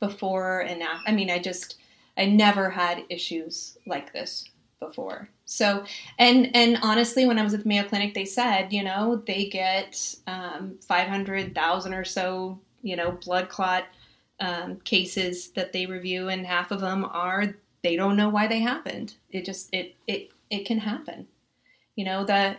before 0.00 0.60
and 0.60 0.82
after. 0.82 1.10
I 1.10 1.12
mean, 1.12 1.28
I 1.28 1.40
just 1.40 1.76
I 2.16 2.26
never 2.26 2.70
had 2.70 3.04
issues 3.10 3.76
like 3.86 4.12
this 4.12 4.48
before. 4.78 5.28
So, 5.44 5.84
and 6.20 6.54
and 6.54 6.78
honestly, 6.82 7.26
when 7.26 7.38
I 7.38 7.42
was 7.42 7.52
at 7.52 7.64
the 7.64 7.68
Mayo 7.68 7.82
Clinic, 7.82 8.14
they 8.14 8.24
said, 8.24 8.72
you 8.72 8.84
know, 8.84 9.22
they 9.26 9.46
get 9.46 10.14
um, 10.28 10.78
five 10.86 11.08
hundred 11.08 11.52
thousand 11.52 11.94
or 11.94 12.04
so, 12.04 12.60
you 12.82 12.94
know, 12.94 13.12
blood 13.12 13.48
clot 13.48 13.86
um, 14.38 14.76
cases 14.80 15.50
that 15.50 15.72
they 15.72 15.86
review, 15.86 16.28
and 16.28 16.46
half 16.46 16.70
of 16.70 16.80
them 16.80 17.04
are 17.04 17.56
they 17.82 17.96
don't 17.96 18.16
know 18.16 18.28
why 18.28 18.46
they 18.46 18.60
happened. 18.60 19.14
It 19.30 19.44
just 19.44 19.68
it 19.72 19.96
it 20.06 20.30
it 20.48 20.64
can 20.64 20.78
happen. 20.78 21.26
You 21.96 22.04
know, 22.04 22.24
the 22.24 22.56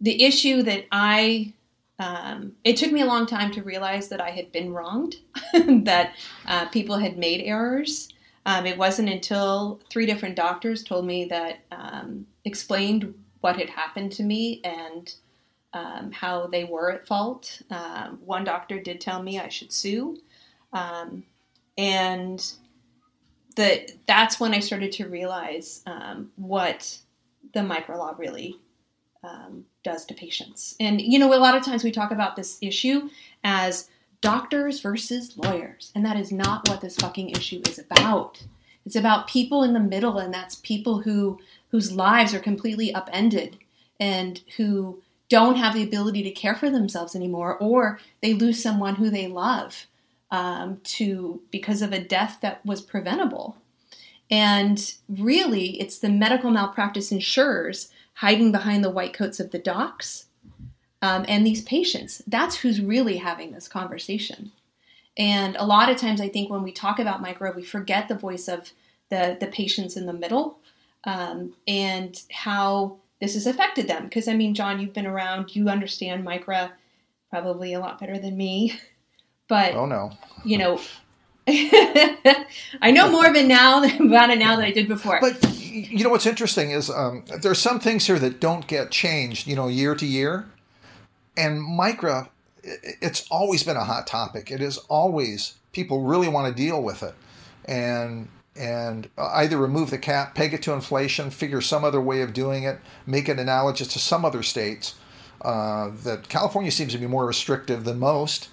the 0.00 0.24
issue 0.24 0.62
that 0.62 0.86
I 0.90 1.52
um, 2.00 2.52
it 2.64 2.78
took 2.78 2.90
me 2.90 3.02
a 3.02 3.06
long 3.06 3.26
time 3.26 3.52
to 3.52 3.62
realize 3.62 4.08
that 4.08 4.22
I 4.22 4.30
had 4.30 4.50
been 4.52 4.72
wronged, 4.72 5.16
that 5.52 6.14
uh, 6.46 6.66
people 6.68 6.96
had 6.96 7.18
made 7.18 7.42
errors. 7.42 8.08
Um, 8.46 8.64
it 8.64 8.78
wasn't 8.78 9.10
until 9.10 9.80
three 9.90 10.06
different 10.06 10.34
doctors 10.34 10.82
told 10.82 11.04
me 11.04 11.26
that 11.26 11.58
um, 11.70 12.26
explained 12.46 13.14
what 13.42 13.56
had 13.56 13.68
happened 13.68 14.12
to 14.12 14.22
me 14.22 14.62
and 14.64 15.14
um, 15.74 16.10
how 16.10 16.46
they 16.46 16.64
were 16.64 16.90
at 16.90 17.06
fault. 17.06 17.60
Um, 17.70 18.18
one 18.24 18.44
doctor 18.44 18.80
did 18.80 18.98
tell 18.98 19.22
me 19.22 19.38
I 19.38 19.48
should 19.48 19.70
sue, 19.70 20.16
um, 20.72 21.24
and 21.76 22.50
that 23.56 23.90
that's 24.06 24.40
when 24.40 24.54
I 24.54 24.60
started 24.60 24.92
to 24.92 25.06
realize 25.06 25.84
what 26.36 26.98
the 27.52 27.60
MICRA 27.60 27.98
law 27.98 28.14
really 28.16 28.58
um, 29.22 29.64
does 29.82 30.04
to 30.06 30.14
patients. 30.14 30.74
And, 30.80 31.00
you 31.00 31.18
know, 31.18 31.34
a 31.34 31.36
lot 31.36 31.56
of 31.56 31.64
times 31.64 31.84
we 31.84 31.90
talk 31.90 32.10
about 32.10 32.36
this 32.36 32.58
issue 32.60 33.08
as 33.44 33.88
doctors 34.20 34.80
versus 34.80 35.36
lawyers, 35.36 35.92
and 35.94 36.04
that 36.04 36.16
is 36.16 36.30
not 36.30 36.68
what 36.68 36.80
this 36.80 36.96
fucking 36.96 37.30
issue 37.30 37.62
is 37.66 37.78
about. 37.78 38.42
It's 38.84 38.96
about 38.96 39.28
people 39.28 39.62
in 39.62 39.72
the 39.72 39.80
middle, 39.80 40.18
and 40.18 40.32
that's 40.32 40.56
people 40.56 41.00
who 41.00 41.38
whose 41.70 41.92
lives 41.92 42.34
are 42.34 42.40
completely 42.40 42.92
upended 42.92 43.56
and 44.00 44.40
who 44.56 45.00
don't 45.28 45.56
have 45.56 45.72
the 45.72 45.84
ability 45.84 46.22
to 46.24 46.30
care 46.32 46.56
for 46.56 46.68
themselves 46.68 47.14
anymore, 47.14 47.56
or 47.58 48.00
they 48.20 48.34
lose 48.34 48.60
someone 48.60 48.96
who 48.96 49.08
they 49.08 49.28
love 49.28 49.86
um, 50.30 50.80
to 50.82 51.40
because 51.50 51.82
of 51.82 51.92
a 51.92 52.02
death 52.02 52.38
that 52.40 52.64
was 52.66 52.80
preventable. 52.80 53.56
And 54.30 54.92
really, 55.08 55.80
it's 55.80 55.98
the 55.98 56.08
medical 56.08 56.50
malpractice 56.50 57.12
insurers 57.12 57.90
hiding 58.20 58.52
behind 58.52 58.84
the 58.84 58.90
white 58.90 59.14
coats 59.14 59.40
of 59.40 59.50
the 59.50 59.58
docs 59.58 60.26
um, 61.00 61.24
and 61.26 61.46
these 61.46 61.62
patients. 61.62 62.20
That's 62.26 62.56
who's 62.56 62.78
really 62.78 63.16
having 63.16 63.52
this 63.52 63.66
conversation. 63.66 64.52
And 65.16 65.56
a 65.56 65.64
lot 65.64 65.88
of 65.88 65.96
times, 65.96 66.20
I 66.20 66.28
think 66.28 66.50
when 66.50 66.62
we 66.62 66.70
talk 66.70 66.98
about 66.98 67.22
MICRA, 67.22 67.56
we 67.56 67.64
forget 67.64 68.08
the 68.08 68.14
voice 68.14 68.46
of 68.46 68.72
the 69.08 69.38
the 69.40 69.46
patients 69.46 69.96
in 69.96 70.04
the 70.04 70.12
middle 70.12 70.58
um, 71.04 71.54
and 71.66 72.20
how 72.30 72.98
this 73.22 73.32
has 73.32 73.46
affected 73.46 73.88
them. 73.88 74.04
Because 74.04 74.28
I 74.28 74.34
mean, 74.34 74.54
John, 74.54 74.80
you've 74.80 74.92
been 74.92 75.06
around, 75.06 75.56
you 75.56 75.70
understand 75.70 76.22
MICRA 76.22 76.72
probably 77.30 77.72
a 77.72 77.80
lot 77.80 77.98
better 77.98 78.18
than 78.18 78.36
me. 78.36 78.78
But 79.48 79.74
oh 79.74 79.84
no, 79.84 80.12
you 80.44 80.58
know, 80.58 80.80
I 81.48 82.92
know 82.92 83.10
more 83.10 83.26
of 83.26 83.34
it 83.34 83.46
now 83.46 83.82
about 83.82 84.30
it 84.30 84.38
now 84.38 84.54
than 84.54 84.64
I 84.64 84.70
did 84.70 84.86
before. 84.86 85.18
But 85.20 85.44
you 85.70 86.04
know 86.04 86.10
what's 86.10 86.26
interesting 86.26 86.70
is 86.70 86.90
um, 86.90 87.24
there's 87.40 87.58
some 87.58 87.80
things 87.80 88.06
here 88.06 88.18
that 88.18 88.40
don't 88.40 88.66
get 88.66 88.90
changed, 88.90 89.46
you 89.46 89.56
know, 89.56 89.68
year 89.68 89.94
to 89.94 90.06
year, 90.06 90.46
and 91.36 91.60
MICRA, 91.60 92.28
it's 92.62 93.26
always 93.30 93.62
been 93.62 93.76
a 93.76 93.84
hot 93.84 94.06
topic. 94.06 94.50
It 94.50 94.60
is 94.60 94.78
always 94.88 95.54
people 95.72 96.02
really 96.02 96.28
want 96.28 96.54
to 96.54 96.62
deal 96.62 96.82
with 96.82 97.02
it, 97.02 97.14
and 97.64 98.28
and 98.56 99.08
either 99.16 99.56
remove 99.56 99.90
the 99.90 99.98
cap, 99.98 100.34
peg 100.34 100.52
it 100.52 100.62
to 100.62 100.72
inflation, 100.72 101.30
figure 101.30 101.60
some 101.60 101.84
other 101.84 102.00
way 102.00 102.20
of 102.20 102.32
doing 102.32 102.64
it, 102.64 102.78
make 103.06 103.28
it 103.28 103.38
analogous 103.38 103.88
to 103.88 103.98
some 103.98 104.24
other 104.24 104.42
states. 104.42 104.96
Uh, 105.42 105.90
that 106.04 106.28
California 106.28 106.70
seems 106.70 106.92
to 106.92 106.98
be 106.98 107.06
more 107.06 107.24
restrictive 107.24 107.84
than 107.84 107.98
most, 107.98 108.50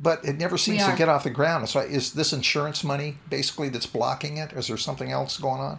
but 0.00 0.24
it 0.24 0.36
never 0.38 0.58
seems 0.58 0.84
to 0.84 0.96
get 0.96 1.08
off 1.08 1.22
the 1.22 1.30
ground. 1.30 1.68
So 1.68 1.78
is 1.78 2.14
this 2.14 2.32
insurance 2.32 2.82
money 2.82 3.18
basically 3.28 3.68
that's 3.68 3.86
blocking 3.86 4.38
it? 4.38 4.52
Is 4.52 4.66
there 4.66 4.76
something 4.76 5.12
else 5.12 5.38
going 5.38 5.60
on? 5.60 5.78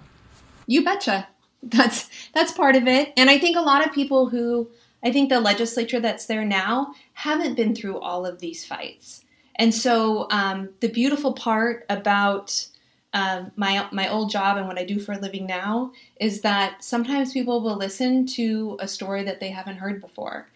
You 0.67 0.83
betcha. 0.83 1.27
That's 1.63 2.09
that's 2.33 2.51
part 2.51 2.75
of 2.75 2.87
it. 2.87 3.13
And 3.17 3.29
I 3.29 3.37
think 3.37 3.55
a 3.55 3.61
lot 3.61 3.85
of 3.85 3.93
people 3.93 4.29
who 4.29 4.69
I 5.03 5.11
think 5.11 5.29
the 5.29 5.39
legislature 5.39 5.99
that's 5.99 6.25
there 6.25 6.45
now 6.45 6.93
haven't 7.13 7.55
been 7.55 7.75
through 7.75 7.99
all 7.99 8.25
of 8.25 8.39
these 8.39 8.65
fights. 8.65 9.23
And 9.55 9.73
so 9.73 10.27
um, 10.31 10.69
the 10.79 10.87
beautiful 10.87 11.33
part 11.33 11.85
about 11.89 12.67
um, 13.13 13.51
my 13.55 13.87
my 13.91 14.09
old 14.09 14.31
job 14.31 14.57
and 14.57 14.67
what 14.67 14.79
I 14.79 14.85
do 14.85 14.99
for 14.99 15.11
a 15.11 15.19
living 15.19 15.45
now 15.45 15.91
is 16.19 16.41
that 16.41 16.83
sometimes 16.83 17.33
people 17.33 17.61
will 17.61 17.75
listen 17.75 18.25
to 18.27 18.77
a 18.79 18.87
story 18.87 19.23
that 19.23 19.39
they 19.39 19.49
haven't 19.49 19.77
heard 19.77 19.99
before, 19.99 20.47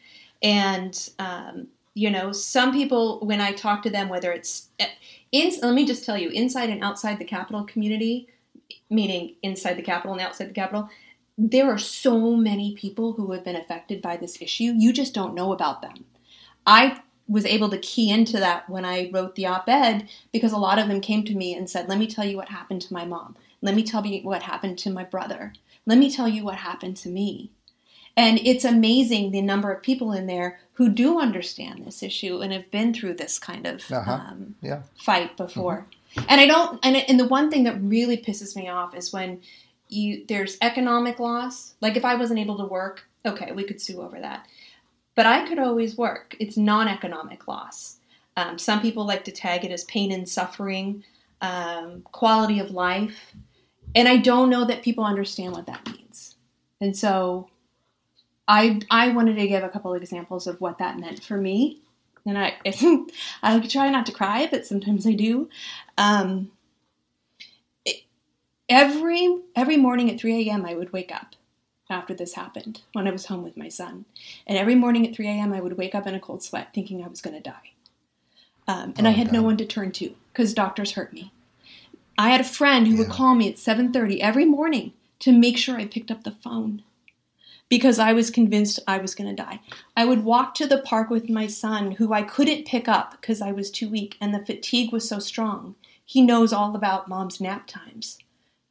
and 0.42 1.10
um, 1.20 1.68
you 1.96 2.10
know, 2.10 2.32
some 2.32 2.72
people 2.72 3.20
when 3.20 3.42
I 3.42 3.52
talk 3.52 3.84
to 3.84 3.90
them, 3.90 4.10
whether 4.10 4.32
it's 4.32 4.70
eh, 4.80 4.88
in, 5.32 5.52
let 5.62 5.74
me 5.74 5.86
just 5.86 6.06
tell 6.06 6.18
you, 6.18 6.30
inside 6.30 6.70
and 6.70 6.84
outside 6.84 7.20
the 7.20 7.26
Capitol 7.26 7.64
community, 7.64 8.28
meaning 8.90 9.36
inside 9.44 9.76
the 9.76 9.82
Capitol 9.82 10.14
and 10.14 10.22
outside 10.22 10.50
the 10.50 10.54
Capitol, 10.54 10.90
there 11.38 11.70
are 11.70 11.78
so 11.78 12.36
many 12.36 12.76
people 12.76 13.14
who 13.14 13.32
have 13.32 13.44
been 13.44 13.56
affected 13.56 14.02
by 14.02 14.18
this 14.18 14.42
issue. 14.42 14.74
You 14.78 14.94
just 14.94 15.14
don't 15.14 15.36
know 15.36 15.52
about 15.52 15.82
them. 15.82 16.06
I 16.66 17.02
was 17.28 17.46
able 17.46 17.70
to 17.70 17.78
key 17.78 18.12
into 18.12 18.38
that 18.38 18.70
when 18.70 18.86
I 18.86 19.10
wrote 19.12 19.36
the 19.36 19.48
op 19.48 19.68
ed 19.68 20.08
because 20.32 20.52
a 20.52 20.58
lot 20.58 20.80
of 20.80 20.88
them 20.88 21.02
came 21.02 21.24
to 21.26 21.36
me 21.36 21.54
and 21.56 21.70
said, 21.70 21.90
Let 21.90 21.98
me 21.98 22.08
tell 22.08 22.26
you 22.26 22.38
what 22.38 22.50
happened 22.50 22.82
to 22.84 22.94
my 22.94 23.06
mom. 23.06 23.36
Let 23.62 23.76
me 23.76 23.84
tell 23.84 24.06
you 24.06 24.22
what 24.24 24.44
happened 24.44 24.78
to 24.80 24.92
my 24.92 25.04
brother. 25.04 25.54
Let 25.86 25.98
me 25.98 26.10
tell 26.12 26.28
you 26.28 26.44
what 26.44 26.56
happened 26.56 26.98
to 26.98 27.10
me. 27.10 27.52
And 28.18 28.40
it's 28.40 28.64
amazing 28.64 29.32
the 29.32 29.42
number 29.42 29.72
of 29.72 29.82
people 29.82 30.14
in 30.14 30.28
there 30.28 30.60
who 30.74 30.90
do 30.90 31.20
understand 31.20 31.86
this 31.86 32.02
issue 32.02 32.42
and 32.42 32.54
have 32.54 32.70
been 32.72 32.94
through 32.94 33.16
this 33.16 33.40
kind 33.40 33.66
of 33.66 33.84
uh-huh. 33.92 34.12
um, 34.12 34.56
yeah. 34.62 34.84
fight 34.98 35.36
before. 35.36 35.86
Mm-hmm. 36.16 36.26
And 36.30 36.42
I 36.42 36.48
don't, 36.48 36.80
and, 36.86 36.96
and 36.96 37.20
the 37.20 37.28
one 37.28 37.52
thing 37.52 37.64
that 37.66 37.82
really 37.82 38.18
pisses 38.18 38.56
me 38.56 38.70
off 38.70 38.96
is 38.96 39.12
when 39.12 39.42
you 39.90 40.26
there's 40.28 40.58
economic 40.62 41.20
loss. 41.20 41.76
Like 41.82 41.96
if 41.96 42.06
I 42.06 42.16
wasn't 42.16 42.40
able 42.40 42.58
to 42.58 42.66
work, 42.66 43.04
okay, 43.26 43.52
we 43.52 43.64
could 43.64 43.82
sue 43.82 44.02
over 44.02 44.20
that. 44.20 44.48
But 45.16 45.26
I 45.26 45.48
could 45.48 45.60
always 45.60 45.98
work. 45.98 46.36
It's 46.40 46.58
non 46.58 46.88
economic 46.88 47.48
loss. 47.48 47.98
Um, 48.38 48.58
some 48.58 48.82
people 48.82 49.06
like 49.06 49.24
to 49.26 49.32
tag 49.32 49.64
it 49.64 49.72
as 49.72 49.86
pain 49.86 50.12
and 50.12 50.28
suffering, 50.28 51.04
um, 51.42 52.02
quality 52.12 52.60
of 52.60 52.72
life. 52.72 53.34
And 53.94 54.10
I 54.10 54.18
don't 54.18 54.50
know 54.50 54.66
that 54.66 54.84
people 54.84 55.06
understand 55.06 55.54
what 55.54 55.68
that 55.68 55.86
means. 55.86 56.36
And 56.82 56.98
so 56.98 57.50
I, 58.48 58.82
I 58.92 59.10
wanted 59.10 59.38
to 59.38 59.48
give 59.48 59.64
a 59.64 59.70
couple 59.70 59.94
examples 59.94 60.48
of 60.48 60.62
what 60.62 60.78
that 60.78 61.00
meant 61.00 61.24
for 61.24 61.38
me. 61.38 61.82
And 62.26 62.38
I, 62.38 62.56
I 63.44 63.60
try 63.60 63.90
not 63.90 64.06
to 64.08 64.12
cry, 64.12 64.48
but 64.50 64.66
sometimes 64.66 65.06
I 65.06 65.14
do. 65.14 65.50
Um, 65.98 66.52
it, 67.86 68.04
every 68.70 69.42
every 69.56 69.78
morning 69.78 70.12
at 70.12 70.20
3 70.20 70.48
a.m., 70.50 70.66
I 70.66 70.76
would 70.76 70.92
wake 70.94 71.12
up 71.14 71.36
after 71.90 72.14
this 72.14 72.34
happened 72.34 72.82
when 72.94 73.08
I 73.08 73.12
was 73.12 73.28
home 73.28 73.44
with 73.44 73.58
my 73.58 73.70
son. 73.70 74.06
And 74.48 74.58
every 74.58 74.76
morning 74.76 75.08
at 75.08 75.16
3 75.16 75.28
a.m., 75.28 75.54
I 75.54 75.62
would 75.62 75.78
wake 75.78 75.94
up 75.94 76.08
in 76.08 76.16
a 76.16 76.20
cold 76.20 76.44
sweat 76.44 76.74
thinking 76.74 77.04
I 77.04 77.08
was 77.08 77.22
going 77.22 77.36
to 77.36 77.42
die. 77.42 77.72
Um, 78.68 78.94
and 78.98 79.06
oh, 79.06 79.10
I 79.12 79.14
had 79.14 79.28
God. 79.28 79.34
no 79.34 79.44
one 79.44 79.58
to 79.58 79.66
turn 79.66 79.92
to 79.94 80.16
because 80.34 80.54
doctors 80.54 80.94
hurt 80.94 81.14
me. 81.14 81.32
I 82.18 82.30
had 82.30 82.42
a 82.42 82.46
friend 82.46 82.88
who 82.88 82.94
yeah. 82.94 83.00
would 83.00 83.10
call 83.10 83.36
me 83.36 83.50
at 83.50 83.56
7:30 83.56 84.20
every 84.20 84.46
morning 84.46 84.94
to 85.20 85.32
make 85.32 85.58
sure 85.58 85.78
I 85.78 85.86
picked 85.86 86.12
up 86.12 86.24
the 86.24 86.32
phone 86.32 86.84
because 87.70 88.00
I 88.00 88.14
was 88.14 88.30
convinced 88.30 88.80
I 88.88 89.00
was 89.00 89.16
going 89.16 89.36
to 89.36 89.44
die. 89.44 89.60
I 89.98 90.06
would 90.06 90.24
walk 90.24 90.54
to 90.56 90.68
the 90.68 90.80
park 90.80 91.10
with 91.10 91.30
my 91.30 91.48
son 91.48 91.92
who 91.92 92.14
I 92.14 92.22
couldn't 92.22 92.68
pick 92.68 92.88
up 92.88 93.20
because 93.20 93.42
I 93.42 93.52
was 93.52 93.72
too 93.72 93.90
weak 93.90 94.18
and 94.22 94.34
the 94.34 94.46
fatigue 94.46 94.92
was 94.92 95.08
so 95.08 95.20
strong. 95.20 95.76
He 96.06 96.22
knows 96.22 96.54
all 96.54 96.76
about 96.76 97.08
mom's 97.08 97.42
nap 97.42 97.66
times, 97.66 98.20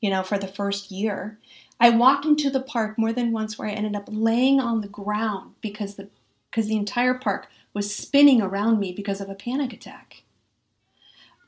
you 0.00 0.10
know, 0.10 0.22
for 0.22 0.38
the 0.38 0.46
first 0.46 0.90
year. 0.90 1.38
I 1.80 1.90
walked 1.90 2.24
into 2.24 2.50
the 2.50 2.60
park 2.60 2.96
more 2.96 3.12
than 3.12 3.32
once 3.32 3.58
where 3.58 3.68
I 3.68 3.72
ended 3.72 3.96
up 3.96 4.04
laying 4.08 4.60
on 4.60 4.80
the 4.80 4.88
ground 4.88 5.54
because 5.60 5.96
the 5.96 6.08
because 6.50 6.68
the 6.68 6.76
entire 6.76 7.14
park 7.14 7.48
was 7.72 7.92
spinning 7.92 8.40
around 8.40 8.78
me 8.78 8.92
because 8.92 9.20
of 9.20 9.28
a 9.28 9.34
panic 9.34 9.72
attack. 9.72 10.22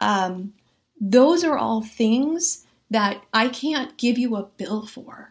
Um, 0.01 0.55
those 1.01 1.45
are 1.45 1.57
all 1.57 1.83
things 1.83 2.67
that 2.91 3.23
I 3.33 3.49
can't 3.49 3.97
give 3.97 4.19
you 4.19 4.35
a 4.35 4.43
bill 4.43 4.85
for. 4.85 5.31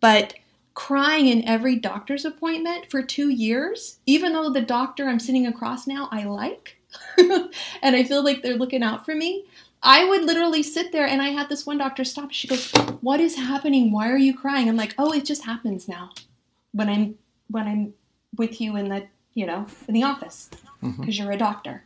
But 0.00 0.34
crying 0.76 1.26
in 1.26 1.42
every 1.48 1.74
doctor's 1.74 2.26
appointment 2.26 2.88
for 2.90 3.02
two 3.02 3.30
years, 3.30 3.98
even 4.04 4.34
though 4.34 4.50
the 4.50 4.60
doctor 4.60 5.08
I'm 5.08 5.18
sitting 5.18 5.46
across 5.46 5.86
now 5.86 6.08
I 6.12 6.24
like, 6.24 6.76
and 7.18 7.96
I 7.96 8.04
feel 8.04 8.22
like 8.22 8.42
they're 8.42 8.58
looking 8.58 8.82
out 8.82 9.04
for 9.04 9.14
me, 9.14 9.46
I 9.82 10.04
would 10.04 10.24
literally 10.24 10.62
sit 10.62 10.92
there 10.92 11.06
and 11.06 11.22
I 11.22 11.30
had 11.30 11.48
this 11.48 11.66
one 11.66 11.78
doctor 11.78 12.04
stop. 12.04 12.30
She 12.30 12.46
goes, 12.46 12.70
"What 13.00 13.20
is 13.20 13.36
happening? 13.36 13.90
Why 13.90 14.10
are 14.10 14.18
you 14.18 14.36
crying?" 14.36 14.68
I'm 14.68 14.76
like, 14.76 14.94
"Oh, 14.98 15.12
it 15.12 15.24
just 15.24 15.44
happens 15.44 15.88
now 15.88 16.10
when 16.72 16.88
I'm 16.88 17.18
when 17.48 17.66
I'm 17.66 17.94
with 18.36 18.60
you 18.60 18.76
in 18.76 18.88
the, 18.90 19.06
you 19.34 19.46
know, 19.46 19.66
in 19.88 19.94
the 19.94 20.02
office 20.02 20.50
because 20.80 20.96
mm-hmm. 20.96 21.10
you're 21.10 21.32
a 21.32 21.38
doctor." 21.38 21.84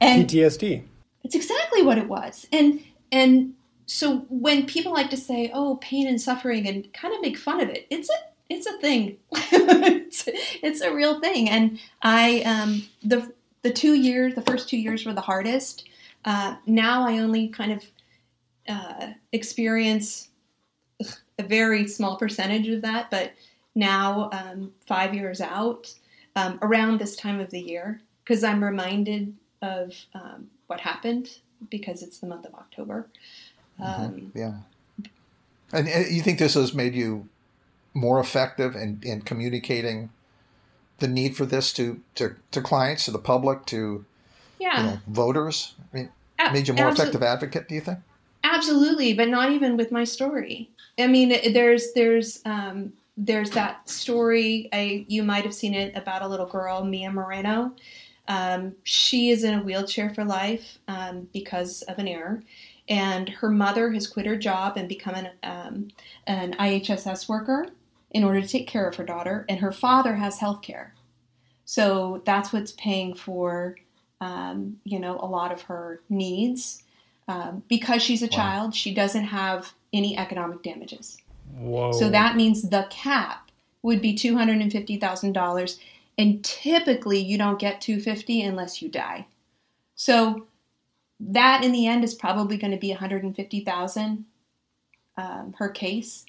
And 0.00 0.28
PTSD. 0.28 0.84
It's 1.24 1.34
exactly 1.34 1.82
what 1.82 1.98
it 1.98 2.08
was. 2.08 2.46
And 2.52 2.80
and 3.10 3.54
so 3.86 4.18
when 4.28 4.66
people 4.66 4.92
like 4.92 5.10
to 5.10 5.16
say, 5.16 5.50
"Oh, 5.52 5.76
pain 5.76 6.06
and 6.06 6.20
suffering," 6.20 6.66
and 6.68 6.92
kind 6.92 7.14
of 7.14 7.20
make 7.20 7.36
fun 7.36 7.60
of 7.60 7.68
it, 7.68 7.86
it's 7.90 8.08
a 8.08 8.14
it's 8.48 8.66
a 8.66 8.78
thing. 8.78 9.16
it's, 9.32 10.24
it's 10.26 10.80
a 10.80 10.94
real 10.94 11.20
thing. 11.20 11.48
And 11.48 11.78
I 12.02 12.42
um, 12.42 12.84
the 13.02 13.32
the 13.62 13.72
two 13.72 13.94
years, 13.94 14.34
the 14.34 14.42
first 14.42 14.68
two 14.68 14.76
years 14.76 15.04
were 15.04 15.14
the 15.14 15.20
hardest 15.20 15.84
uh, 16.24 16.56
now 16.66 17.06
I 17.06 17.18
only 17.18 17.48
kind 17.48 17.72
of 17.72 17.84
uh, 18.68 19.08
experience 19.32 20.28
a 21.38 21.42
very 21.42 21.88
small 21.88 22.16
percentage 22.16 22.68
of 22.68 22.82
that, 22.82 23.10
but 23.10 23.32
now, 23.74 24.30
um, 24.32 24.72
five 24.86 25.14
years 25.14 25.40
out, 25.40 25.92
um, 26.36 26.58
around 26.62 27.00
this 27.00 27.16
time 27.16 27.40
of 27.40 27.50
the 27.50 27.60
year, 27.60 28.00
because 28.22 28.44
I'm 28.44 28.62
reminded 28.62 29.34
of 29.62 29.94
um, 30.14 30.48
what 30.66 30.80
happened 30.80 31.38
because 31.70 32.02
it's 32.02 32.18
the 32.18 32.26
month 32.26 32.44
of 32.44 32.54
October. 32.54 33.08
Mm-hmm. 33.80 34.02
Um, 34.02 34.32
yeah. 34.34 34.54
And 35.72 35.88
you 35.88 36.22
think 36.22 36.38
this 36.38 36.54
has 36.54 36.74
made 36.74 36.94
you 36.94 37.28
more 37.94 38.20
effective 38.20 38.74
in, 38.74 39.00
in 39.02 39.22
communicating 39.22 40.10
the 40.98 41.08
need 41.08 41.36
for 41.36 41.46
this 41.46 41.72
to, 41.74 42.00
to, 42.14 42.36
to 42.50 42.60
clients, 42.60 43.06
to 43.06 43.10
the 43.10 43.18
public, 43.18 43.66
to 43.66 44.04
yeah. 44.58 44.80
you 44.80 44.90
know, 44.90 44.98
voters? 45.08 45.74
I 45.92 45.96
mean, 45.96 46.10
made 46.52 46.68
you 46.68 46.74
more 46.74 46.86
Absol- 46.86 47.00
effective 47.00 47.22
advocate, 47.22 47.68
do 47.68 47.74
you 47.74 47.80
think? 47.80 47.98
Absolutely, 48.44 49.14
but 49.14 49.28
not 49.28 49.50
even 49.50 49.76
with 49.76 49.92
my 49.92 50.04
story. 50.04 50.68
I 50.98 51.06
mean, 51.06 51.52
there's 51.52 51.92
there's 51.92 52.40
um, 52.44 52.92
there's 53.16 53.50
that 53.50 53.88
story. 53.88 54.68
I 54.72 55.04
you 55.08 55.22
might 55.22 55.44
have 55.44 55.54
seen 55.54 55.74
it 55.74 55.96
about 55.96 56.22
a 56.22 56.28
little 56.28 56.46
girl, 56.46 56.84
Mia 56.84 57.10
Moreno. 57.10 57.72
Um, 58.28 58.74
she 58.84 59.30
is 59.30 59.44
in 59.44 59.54
a 59.54 59.62
wheelchair 59.62 60.10
for 60.10 60.24
life 60.24 60.78
um, 60.88 61.28
because 61.32 61.82
of 61.82 61.98
an 61.98 62.08
error, 62.08 62.42
and 62.92 63.28
her 63.30 63.48
mother 63.48 63.90
has 63.92 64.06
quit 64.06 64.26
her 64.26 64.36
job 64.36 64.76
and 64.76 64.86
become 64.86 65.14
an 65.14 65.30
um, 65.42 65.88
an 66.26 66.54
IHSS 66.58 67.28
worker 67.28 67.66
in 68.10 68.22
order 68.22 68.42
to 68.42 68.46
take 68.46 68.68
care 68.68 68.86
of 68.86 68.96
her 68.96 69.04
daughter, 69.04 69.46
and 69.48 69.60
her 69.60 69.72
father 69.72 70.16
has 70.16 70.38
health 70.38 70.60
care. 70.60 70.94
So 71.64 72.20
that's 72.26 72.52
what's 72.52 72.72
paying 72.72 73.14
for 73.14 73.76
um, 74.22 74.76
you 74.84 75.00
know, 75.00 75.18
a 75.20 75.26
lot 75.26 75.52
of 75.52 75.62
her 75.62 76.00
needs. 76.08 76.84
Um, 77.28 77.62
because 77.68 78.02
she's 78.02 78.22
a 78.22 78.26
wow. 78.26 78.36
child, 78.36 78.74
she 78.74 78.94
doesn't 78.94 79.24
have 79.24 79.72
any 79.92 80.16
economic 80.16 80.62
damages. 80.62 81.18
Whoa. 81.56 81.92
So 81.92 82.08
that 82.10 82.36
means 82.36 82.62
the 82.62 82.86
cap 82.90 83.50
would 83.82 84.00
be 84.00 84.14
$250,000. 84.14 85.78
and 86.18 86.44
typically 86.44 87.18
you 87.18 87.36
don't 87.38 87.58
get 87.58 87.80
250 87.80 88.42
unless 88.42 88.80
you 88.80 88.88
die. 88.88 89.26
So 89.96 90.46
that 91.30 91.64
in 91.64 91.72
the 91.72 91.86
end 91.86 92.04
is 92.04 92.14
probably 92.14 92.56
going 92.56 92.72
to 92.72 92.78
be 92.78 92.90
150,000 92.90 94.24
um, 95.16 95.54
her 95.58 95.68
case. 95.68 96.24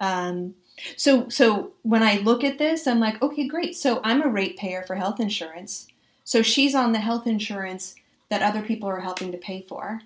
Um, 0.00 0.54
so 0.96 1.28
so 1.28 1.72
when 1.82 2.02
I 2.02 2.18
look 2.18 2.44
at 2.44 2.58
this, 2.58 2.86
I'm 2.86 3.00
like, 3.00 3.20
okay, 3.22 3.48
great. 3.48 3.76
So 3.76 4.00
I'm 4.04 4.22
a 4.22 4.28
ratepayer 4.28 4.82
for 4.82 4.94
health 4.94 5.20
insurance. 5.20 5.88
So 6.24 6.42
she's 6.42 6.74
on 6.74 6.92
the 6.92 7.00
health 7.00 7.26
insurance 7.26 7.94
that 8.28 8.42
other 8.42 8.62
people 8.62 8.88
are 8.88 9.00
helping 9.00 9.32
to 9.32 9.38
pay 9.38 9.62
for. 9.62 10.02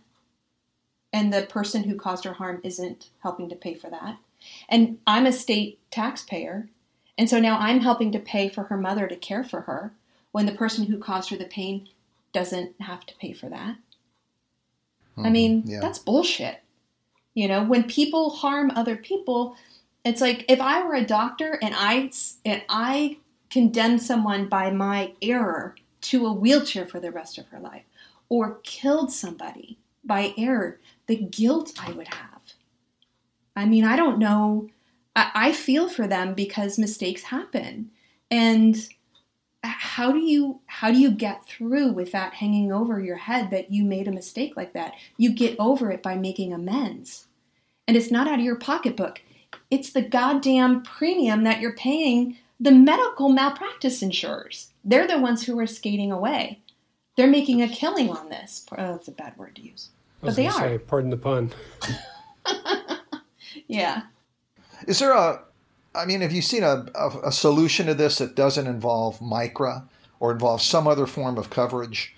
And 1.12 1.32
the 1.32 1.42
person 1.42 1.84
who 1.84 1.96
caused 1.96 2.24
her 2.24 2.34
harm 2.34 2.60
isn't 2.62 3.08
helping 3.22 3.48
to 3.48 3.56
pay 3.56 3.74
for 3.74 3.90
that. 3.90 4.18
And 4.68 4.98
I'm 5.06 5.26
a 5.26 5.32
state 5.32 5.78
taxpayer. 5.90 6.68
And 7.18 7.28
so 7.28 7.40
now 7.40 7.58
I'm 7.58 7.80
helping 7.80 8.12
to 8.12 8.18
pay 8.18 8.48
for 8.48 8.64
her 8.64 8.76
mother 8.76 9.08
to 9.08 9.16
care 9.16 9.42
for 9.42 9.62
her 9.62 9.92
when 10.32 10.46
the 10.46 10.52
person 10.52 10.86
who 10.86 10.98
caused 10.98 11.30
her 11.30 11.36
the 11.36 11.44
pain 11.44 11.88
doesn't 12.32 12.80
have 12.80 13.04
to 13.06 13.16
pay 13.16 13.32
for 13.32 13.48
that. 13.48 13.76
Mm-hmm. 15.20 15.26
I 15.26 15.30
mean, 15.30 15.62
yeah. 15.66 15.80
that's 15.80 15.98
bullshit. 15.98 16.60
You 17.34 17.48
know, 17.48 17.62
when 17.62 17.84
people 17.84 18.30
harm 18.30 18.72
other 18.72 18.96
people, 18.96 19.56
it's 20.04 20.20
like 20.20 20.44
if 20.48 20.60
I 20.60 20.82
were 20.82 20.94
a 20.94 21.04
doctor 21.04 21.58
and 21.62 21.74
I 21.76 22.10
and 22.44 22.62
I 22.68 23.18
condemned 23.50 24.02
someone 24.02 24.48
by 24.48 24.70
my 24.70 25.12
error 25.22 25.76
to 26.02 26.26
a 26.26 26.32
wheelchair 26.32 26.86
for 26.86 27.00
the 27.00 27.12
rest 27.12 27.38
of 27.38 27.46
her 27.48 27.60
life 27.60 27.84
or 28.28 28.60
killed 28.62 29.12
somebody 29.12 29.78
by 30.04 30.32
error, 30.38 30.80
the 31.06 31.16
guilt 31.16 31.72
I 31.78 31.92
would 31.92 32.08
have. 32.08 32.40
I 33.54 33.66
mean, 33.66 33.84
I 33.84 33.96
don't 33.96 34.18
know. 34.18 34.68
I, 35.14 35.30
I 35.34 35.52
feel 35.52 35.88
for 35.88 36.06
them 36.06 36.34
because 36.34 36.78
mistakes 36.78 37.22
happen. 37.24 37.90
And 38.30 38.76
how 39.62 40.10
do 40.12 40.18
you 40.18 40.60
how 40.66 40.90
do 40.90 40.98
you 40.98 41.10
get 41.10 41.44
through 41.46 41.92
with 41.92 42.12
that 42.12 42.34
hanging 42.34 42.72
over 42.72 43.00
your 43.00 43.16
head 43.16 43.50
that 43.50 43.70
you 43.70 43.84
made 43.84 44.08
a 44.08 44.12
mistake 44.12 44.56
like 44.56 44.72
that? 44.72 44.94
You 45.16 45.32
get 45.32 45.56
over 45.58 45.90
it 45.90 46.02
by 46.02 46.16
making 46.16 46.52
amends. 46.52 47.26
And 47.86 47.96
it's 47.96 48.10
not 48.10 48.28
out 48.28 48.38
of 48.38 48.44
your 48.44 48.56
pocketbook. 48.56 49.20
It's 49.70 49.92
the 49.92 50.02
goddamn 50.02 50.82
premium 50.82 51.44
that 51.44 51.60
you're 51.60 51.74
paying 51.74 52.38
the 52.60 52.70
medical 52.70 53.30
malpractice 53.30 54.02
insurers. 54.02 54.70
They're 54.84 55.08
the 55.08 55.18
ones 55.18 55.42
who 55.42 55.58
are 55.58 55.66
skating 55.66 56.12
away. 56.12 56.60
They're 57.16 57.26
making 57.26 57.62
a 57.62 57.68
killing 57.68 58.10
on 58.10 58.28
this. 58.28 58.66
Oh, 58.72 58.92
that's 58.92 59.08
a 59.08 59.12
bad 59.12 59.36
word 59.36 59.56
to 59.56 59.62
use. 59.62 59.88
But 60.20 60.36
they 60.36 60.46
are. 60.46 60.52
Say, 60.52 60.78
pardon 60.78 61.10
the 61.10 61.16
pun. 61.16 61.50
yeah. 63.66 64.02
Is 64.86 64.98
there 64.98 65.12
a, 65.12 65.42
I 65.94 66.04
mean, 66.04 66.20
have 66.20 66.32
you 66.32 66.42
seen 66.42 66.62
a, 66.62 66.86
a, 66.94 67.10
a, 67.24 67.32
solution 67.32 67.86
to 67.86 67.94
this 67.94 68.18
that 68.18 68.36
doesn't 68.36 68.66
involve 68.66 69.18
MICRA 69.18 69.88
or 70.20 70.30
involves 70.30 70.64
some 70.64 70.86
other 70.86 71.06
form 71.06 71.36
of 71.36 71.50
coverage? 71.50 72.14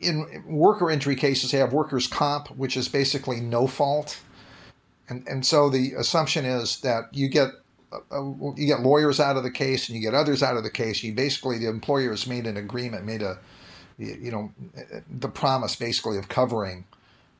In 0.00 0.42
worker 0.46 0.90
injury 0.90 1.14
cases, 1.14 1.52
they 1.52 1.58
have 1.58 1.72
workers' 1.72 2.08
comp, 2.08 2.48
which 2.50 2.76
is 2.76 2.88
basically 2.88 3.40
no 3.40 3.68
fault. 3.68 4.20
And, 5.08 5.26
and 5.28 5.46
so 5.46 5.70
the 5.70 5.92
assumption 5.94 6.44
is 6.44 6.80
that 6.80 7.04
you 7.12 7.28
get 7.28 7.50
uh, 7.92 8.22
you 8.56 8.66
get 8.66 8.80
lawyers 8.80 9.18
out 9.18 9.36
of 9.36 9.42
the 9.42 9.50
case 9.50 9.88
and 9.88 9.96
you 9.96 10.02
get 10.02 10.14
others 10.14 10.42
out 10.42 10.56
of 10.56 10.62
the 10.62 10.70
case. 10.70 11.02
You 11.02 11.12
basically 11.12 11.58
the 11.58 11.68
employer 11.68 12.10
has 12.10 12.26
made 12.26 12.46
an 12.46 12.56
agreement, 12.56 13.04
made 13.04 13.22
a 13.22 13.38
you 13.98 14.30
know 14.30 14.52
the 15.10 15.28
promise 15.28 15.76
basically 15.76 16.16
of 16.16 16.28
covering 16.28 16.84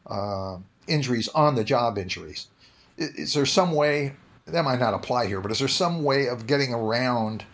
uh, 0.07 0.59
injuries 0.87 1.29
on 1.29 1.55
the 1.55 1.64
job 1.64 1.99
injuries. 1.99 2.49
Is, 2.97 3.11
is, 3.11 3.35
there 3.35 3.47
some 3.47 3.73
way 3.73 4.12
that 4.52 4.64
might 4.64 4.80
not 4.80 4.95
apply 4.95 5.26
here, 5.26 5.40
but 5.40 5.50
is 5.50 5.59
there 5.59 5.69
some 5.69 6.02
way 6.04 6.28
of 6.28 6.47
getting 6.47 6.73
around 6.73 7.45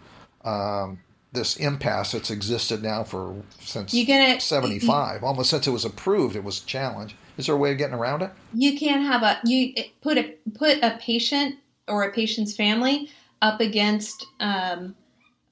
um, 0.44 0.98
this 1.32 1.56
impasse 1.56 2.12
that's 2.12 2.30
existed 2.30 2.82
now 2.82 3.04
for 3.04 3.36
since 3.60 3.92
gonna, 4.06 4.40
75 4.40 5.20
you, 5.20 5.26
almost 5.26 5.50
since 5.50 5.66
it 5.66 5.70
was 5.70 5.84
approved 5.84 6.35
it 6.35 6.42
was 6.42 6.62
a 6.62 6.66
challenge. 6.66 7.14
Is 7.37 7.46
there 7.46 7.54
a 7.54 7.59
way 7.59 7.72
of 7.72 7.78
getting 7.78 7.94
around 7.94 8.22
it? 8.22 8.30
You 8.54 8.78
can't 8.78 9.02
have 9.02 9.22
a 9.22 9.38
you 9.44 9.74
put 10.00 10.16
a 10.16 10.35
put 10.54 10.82
a 10.82 10.98
patient 11.00 11.56
or 11.87 12.04
a 12.04 12.12
patient's 12.12 12.56
family 12.56 13.11
up 13.42 13.61
against 13.61 14.26
um, 14.40 14.94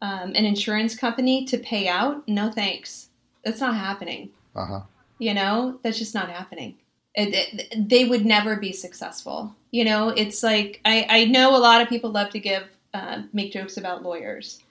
um, 0.00 0.32
an 0.34 0.44
insurance 0.44 0.96
company 0.96 1.44
to 1.46 1.58
pay 1.58 1.88
out? 1.88 2.26
No 2.26 2.50
thanks. 2.50 3.08
That's 3.44 3.60
not 3.60 3.74
happening. 3.74 4.30
Uh-huh. 4.56 4.80
You 5.18 5.34
know? 5.34 5.78
That's 5.82 5.98
just 5.98 6.14
not 6.14 6.30
happening. 6.30 6.76
It, 7.14 7.34
it, 7.34 7.88
they 7.88 8.06
would 8.06 8.24
never 8.24 8.56
be 8.56 8.72
successful 8.72 9.54
you 9.74 9.84
know 9.84 10.08
it's 10.08 10.42
like 10.42 10.80
i 10.84 11.06
i 11.08 11.24
know 11.24 11.56
a 11.56 11.58
lot 11.58 11.82
of 11.82 11.88
people 11.88 12.10
love 12.10 12.30
to 12.30 12.38
give 12.38 12.64
uh, 12.94 13.22
make 13.32 13.52
jokes 13.52 13.76
about 13.76 14.02
lawyers 14.02 14.62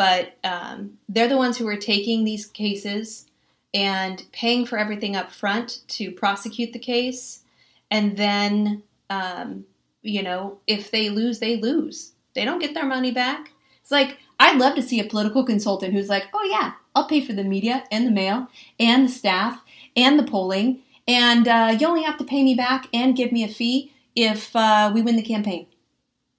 but 0.00 0.32
um, 0.44 0.98
they're 1.10 1.28
the 1.28 1.36
ones 1.36 1.58
who 1.58 1.68
are 1.68 1.76
taking 1.76 2.24
these 2.24 2.46
cases 2.46 3.26
and 3.74 4.24
paying 4.32 4.64
for 4.64 4.78
everything 4.78 5.14
up 5.14 5.30
front 5.30 5.80
to 5.88 6.10
prosecute 6.10 6.72
the 6.72 6.78
case. 6.78 7.42
And 7.90 8.16
then, 8.16 8.82
um, 9.10 9.66
you 10.02 10.22
know, 10.22 10.58
if 10.66 10.90
they 10.90 11.10
lose, 11.10 11.38
they 11.38 11.56
lose. 11.56 12.12
They 12.34 12.46
don't 12.46 12.60
get 12.60 12.72
their 12.72 12.86
money 12.86 13.10
back. 13.10 13.52
It's 13.82 13.90
like, 13.90 14.16
I'd 14.38 14.58
love 14.58 14.74
to 14.76 14.82
see 14.82 15.00
a 15.00 15.04
political 15.04 15.44
consultant 15.44 15.92
who's 15.92 16.08
like, 16.08 16.28
oh, 16.32 16.48
yeah, 16.50 16.72
I'll 16.94 17.06
pay 17.06 17.20
for 17.20 17.34
the 17.34 17.44
media 17.44 17.84
and 17.92 18.06
the 18.06 18.10
mail 18.10 18.48
and 18.78 19.06
the 19.06 19.12
staff 19.12 19.62
and 19.96 20.18
the 20.18 20.24
polling. 20.24 20.80
And 21.06 21.46
uh, 21.46 21.76
you 21.78 21.86
only 21.86 22.04
have 22.04 22.16
to 22.18 22.24
pay 22.24 22.42
me 22.42 22.54
back 22.54 22.88
and 22.94 23.14
give 23.16 23.32
me 23.32 23.44
a 23.44 23.48
fee 23.48 23.89
if 24.14 24.54
uh, 24.54 24.90
we 24.94 25.02
win 25.02 25.16
the 25.16 25.22
campaign. 25.22 25.66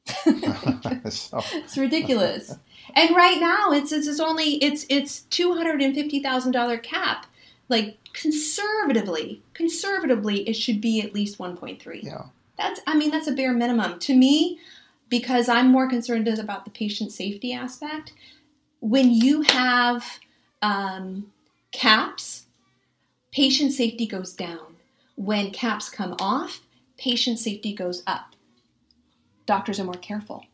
so. 1.09 1.41
It's 1.53 1.77
ridiculous. 1.77 2.57
And 2.95 3.15
right 3.15 3.39
now, 3.39 3.71
it's 3.71 3.91
it's, 3.91 4.07
it's 4.07 4.19
only 4.19 4.55
it's 4.55 4.85
it's 4.89 5.21
two 5.21 5.53
hundred 5.53 5.81
and 5.81 5.95
fifty 5.95 6.21
thousand 6.21 6.51
dollar 6.51 6.77
cap. 6.77 7.25
Like 7.69 7.97
conservatively, 8.13 9.41
conservatively, 9.53 10.47
it 10.49 10.53
should 10.53 10.81
be 10.81 11.01
at 11.01 11.13
least 11.13 11.39
one 11.39 11.55
point 11.55 11.81
three. 11.81 12.01
Yeah, 12.03 12.23
that's 12.57 12.81
I 12.85 12.97
mean 12.97 13.11
that's 13.11 13.27
a 13.27 13.31
bare 13.31 13.53
minimum 13.53 13.99
to 13.99 14.15
me, 14.15 14.59
because 15.09 15.47
I'm 15.47 15.67
more 15.71 15.87
concerned 15.87 16.27
about 16.27 16.65
the 16.65 16.71
patient 16.71 17.11
safety 17.11 17.53
aspect. 17.53 18.13
When 18.79 19.11
you 19.11 19.43
have 19.43 20.19
um, 20.61 21.31
caps, 21.71 22.47
patient 23.31 23.73
safety 23.73 24.07
goes 24.07 24.33
down. 24.33 24.75
When 25.15 25.51
caps 25.51 25.89
come 25.89 26.15
off, 26.19 26.61
patient 27.01 27.39
safety 27.39 27.73
goes 27.73 28.03
up. 28.05 28.35
Doctors 29.47 29.79
are 29.79 29.83
more 29.83 29.95
careful. 29.95 30.45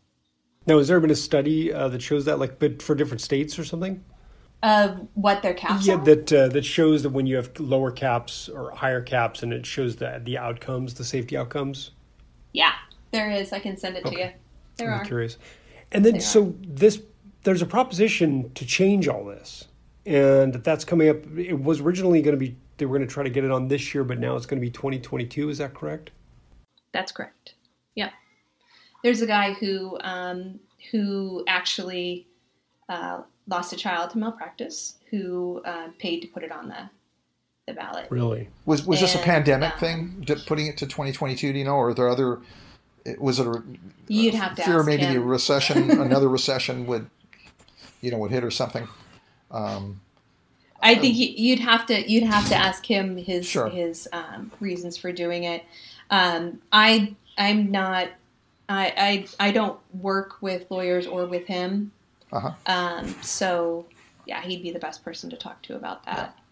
Now, 0.65 0.77
has 0.77 0.87
there 0.87 0.99
been 0.99 1.11
a 1.11 1.15
study 1.15 1.73
uh, 1.73 1.89
that 1.89 2.01
shows 2.01 2.25
that, 2.25 2.39
like, 2.39 2.57
but 2.59 2.81
for 2.81 2.95
different 2.95 3.21
states 3.21 3.59
or 3.59 3.65
something? 3.65 4.03
Of 4.63 5.07
what 5.13 5.43
their 5.43 5.53
caps 5.53 5.85
yeah, 5.85 5.95
are? 5.95 6.05
that 6.05 6.33
uh, 6.33 6.47
that 6.47 6.65
shows 6.65 7.03
that 7.03 7.11
when 7.11 7.27
you 7.27 7.35
have 7.35 7.51
lower 7.59 7.91
caps 7.91 8.49
or 8.49 8.71
higher 8.71 9.01
caps, 9.01 9.43
and 9.43 9.53
it 9.53 9.67
shows 9.67 9.97
the 9.97 10.19
the 10.23 10.37
outcomes, 10.37 10.95
the 10.95 11.03
safety 11.03 11.37
outcomes. 11.37 11.91
Yeah, 12.53 12.73
there 13.11 13.29
is. 13.29 13.53
I 13.53 13.59
can 13.59 13.77
send 13.77 13.97
it 13.97 14.05
okay. 14.05 14.15
to 14.15 14.21
you. 14.21 14.29
There 14.77 14.91
I'm 14.91 15.01
are. 15.01 15.05
Curious. 15.05 15.37
And 15.91 16.03
then, 16.03 16.19
so 16.19 16.55
this 16.61 16.99
there's 17.43 17.61
a 17.61 17.67
proposition 17.67 18.51
to 18.55 18.65
change 18.65 19.07
all 19.07 19.25
this, 19.25 19.67
and 20.07 20.55
that's 20.55 20.83
coming 20.83 21.09
up. 21.09 21.17
It 21.37 21.61
was 21.61 21.79
originally 21.79 22.23
going 22.23 22.35
to 22.35 22.39
be 22.39 22.57
they 22.77 22.87
were 22.87 22.97
going 22.97 23.07
to 23.07 23.13
try 23.13 23.23
to 23.23 23.29
get 23.29 23.43
it 23.43 23.51
on 23.51 23.67
this 23.67 23.93
year, 23.93 24.03
but 24.03 24.17
now 24.17 24.35
it's 24.35 24.47
going 24.47 24.59
to 24.59 24.65
be 24.65 24.71
2022. 24.71 25.49
Is 25.49 25.59
that 25.59 25.75
correct? 25.75 26.09
That's 26.97 27.11
correct. 27.11 27.53
Yeah 27.95 28.09
there's 29.03 29.21
a 29.21 29.27
guy 29.27 29.53
who 29.53 29.97
um, 30.01 30.59
who 30.91 31.43
actually 31.47 32.27
uh, 32.89 33.21
lost 33.47 33.73
a 33.73 33.75
child 33.75 34.11
to 34.11 34.17
malpractice 34.17 34.95
who 35.09 35.61
uh, 35.65 35.89
paid 35.97 36.21
to 36.21 36.27
put 36.27 36.43
it 36.43 36.51
on 36.51 36.67
the 36.67 36.89
the 37.67 37.73
ballot. 37.73 38.07
Really? 38.09 38.49
Was 38.65 38.85
was 38.85 38.99
and, 38.99 39.07
this 39.07 39.15
a 39.15 39.19
pandemic 39.19 39.73
um, 39.73 39.79
thing? 39.79 40.25
Putting 40.45 40.67
it 40.67 40.77
to 40.77 40.85
2022? 40.85 41.53
Do 41.53 41.59
you 41.59 41.65
know, 41.65 41.75
or 41.75 41.89
are 41.89 41.93
there 41.93 42.09
other? 42.09 42.41
Was 43.17 43.39
it 43.39 43.47
a? 43.47 43.63
You'd 44.07 44.33
have 44.33 44.55
to 44.55 44.63
fear 44.63 44.83
maybe 44.83 45.03
him. 45.03 45.21
a 45.21 45.25
recession, 45.25 45.91
another 46.01 46.27
recession 46.27 46.85
would, 46.87 47.09
you 48.01 48.11
know, 48.11 48.17
would 48.17 48.31
hit 48.31 48.43
or 48.43 48.51
something. 48.51 48.87
Um, 49.49 50.01
I 50.81 50.95
think 50.95 51.15
you'd 51.17 51.59
have 51.59 51.85
to 51.87 52.09
you'd 52.09 52.23
have 52.23 52.47
to 52.49 52.55
ask 52.55 52.85
him 52.85 53.17
his 53.17 53.45
sure. 53.45 53.69
his 53.69 54.07
um, 54.11 54.51
reasons 54.59 54.97
for 54.97 55.11
doing 55.11 55.45
it. 55.45 55.63
Um, 56.09 56.61
I 56.71 57.15
I'm 57.37 57.71
not 57.71 58.09
I, 58.69 59.25
I 59.39 59.47
I 59.47 59.51
don't 59.51 59.79
work 59.93 60.41
with 60.41 60.69
lawyers 60.69 61.07
or 61.07 61.25
with 61.25 61.45
him. 61.45 61.91
Uh-huh. 62.31 62.51
Um, 62.65 63.15
so 63.21 63.85
yeah, 64.25 64.41
he'd 64.41 64.61
be 64.61 64.71
the 64.71 64.79
best 64.79 65.03
person 65.03 65.29
to 65.29 65.37
talk 65.37 65.61
to 65.63 65.75
about 65.75 66.03
that. 66.05 66.35
Yeah. 66.35 66.43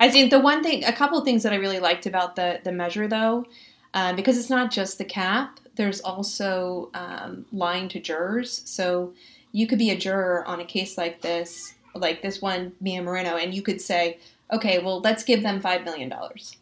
I 0.00 0.10
think 0.10 0.30
the 0.30 0.38
one 0.38 0.62
thing, 0.62 0.84
a 0.84 0.92
couple 0.92 1.18
of 1.18 1.24
things 1.24 1.42
that 1.42 1.52
I 1.52 1.56
really 1.56 1.80
liked 1.80 2.06
about 2.06 2.36
the 2.36 2.60
the 2.64 2.72
measure 2.72 3.08
though, 3.08 3.46
uh, 3.92 4.12
because 4.14 4.38
it's 4.38 4.50
not 4.50 4.70
just 4.70 4.98
the 4.98 5.04
cap. 5.04 5.60
There's 5.76 6.00
also 6.00 6.90
um, 6.94 7.44
lying 7.52 7.88
to 7.88 8.00
jurors. 8.00 8.62
So 8.64 9.12
you 9.52 9.66
could 9.66 9.78
be 9.78 9.90
a 9.90 9.96
juror 9.96 10.44
on 10.46 10.60
a 10.60 10.64
case 10.64 10.96
like 10.96 11.20
this, 11.20 11.74
like 11.94 12.22
this 12.22 12.40
one, 12.40 12.72
Mia 12.80 13.02
Moreno, 13.02 13.36
and 13.36 13.54
you 13.54 13.62
could 13.62 13.80
say, 13.80 14.18
okay, 14.52 14.78
well, 14.78 15.00
let's 15.00 15.24
give 15.24 15.42
them 15.42 15.60
five 15.60 15.84
million 15.84 16.08
dollars, 16.08 16.56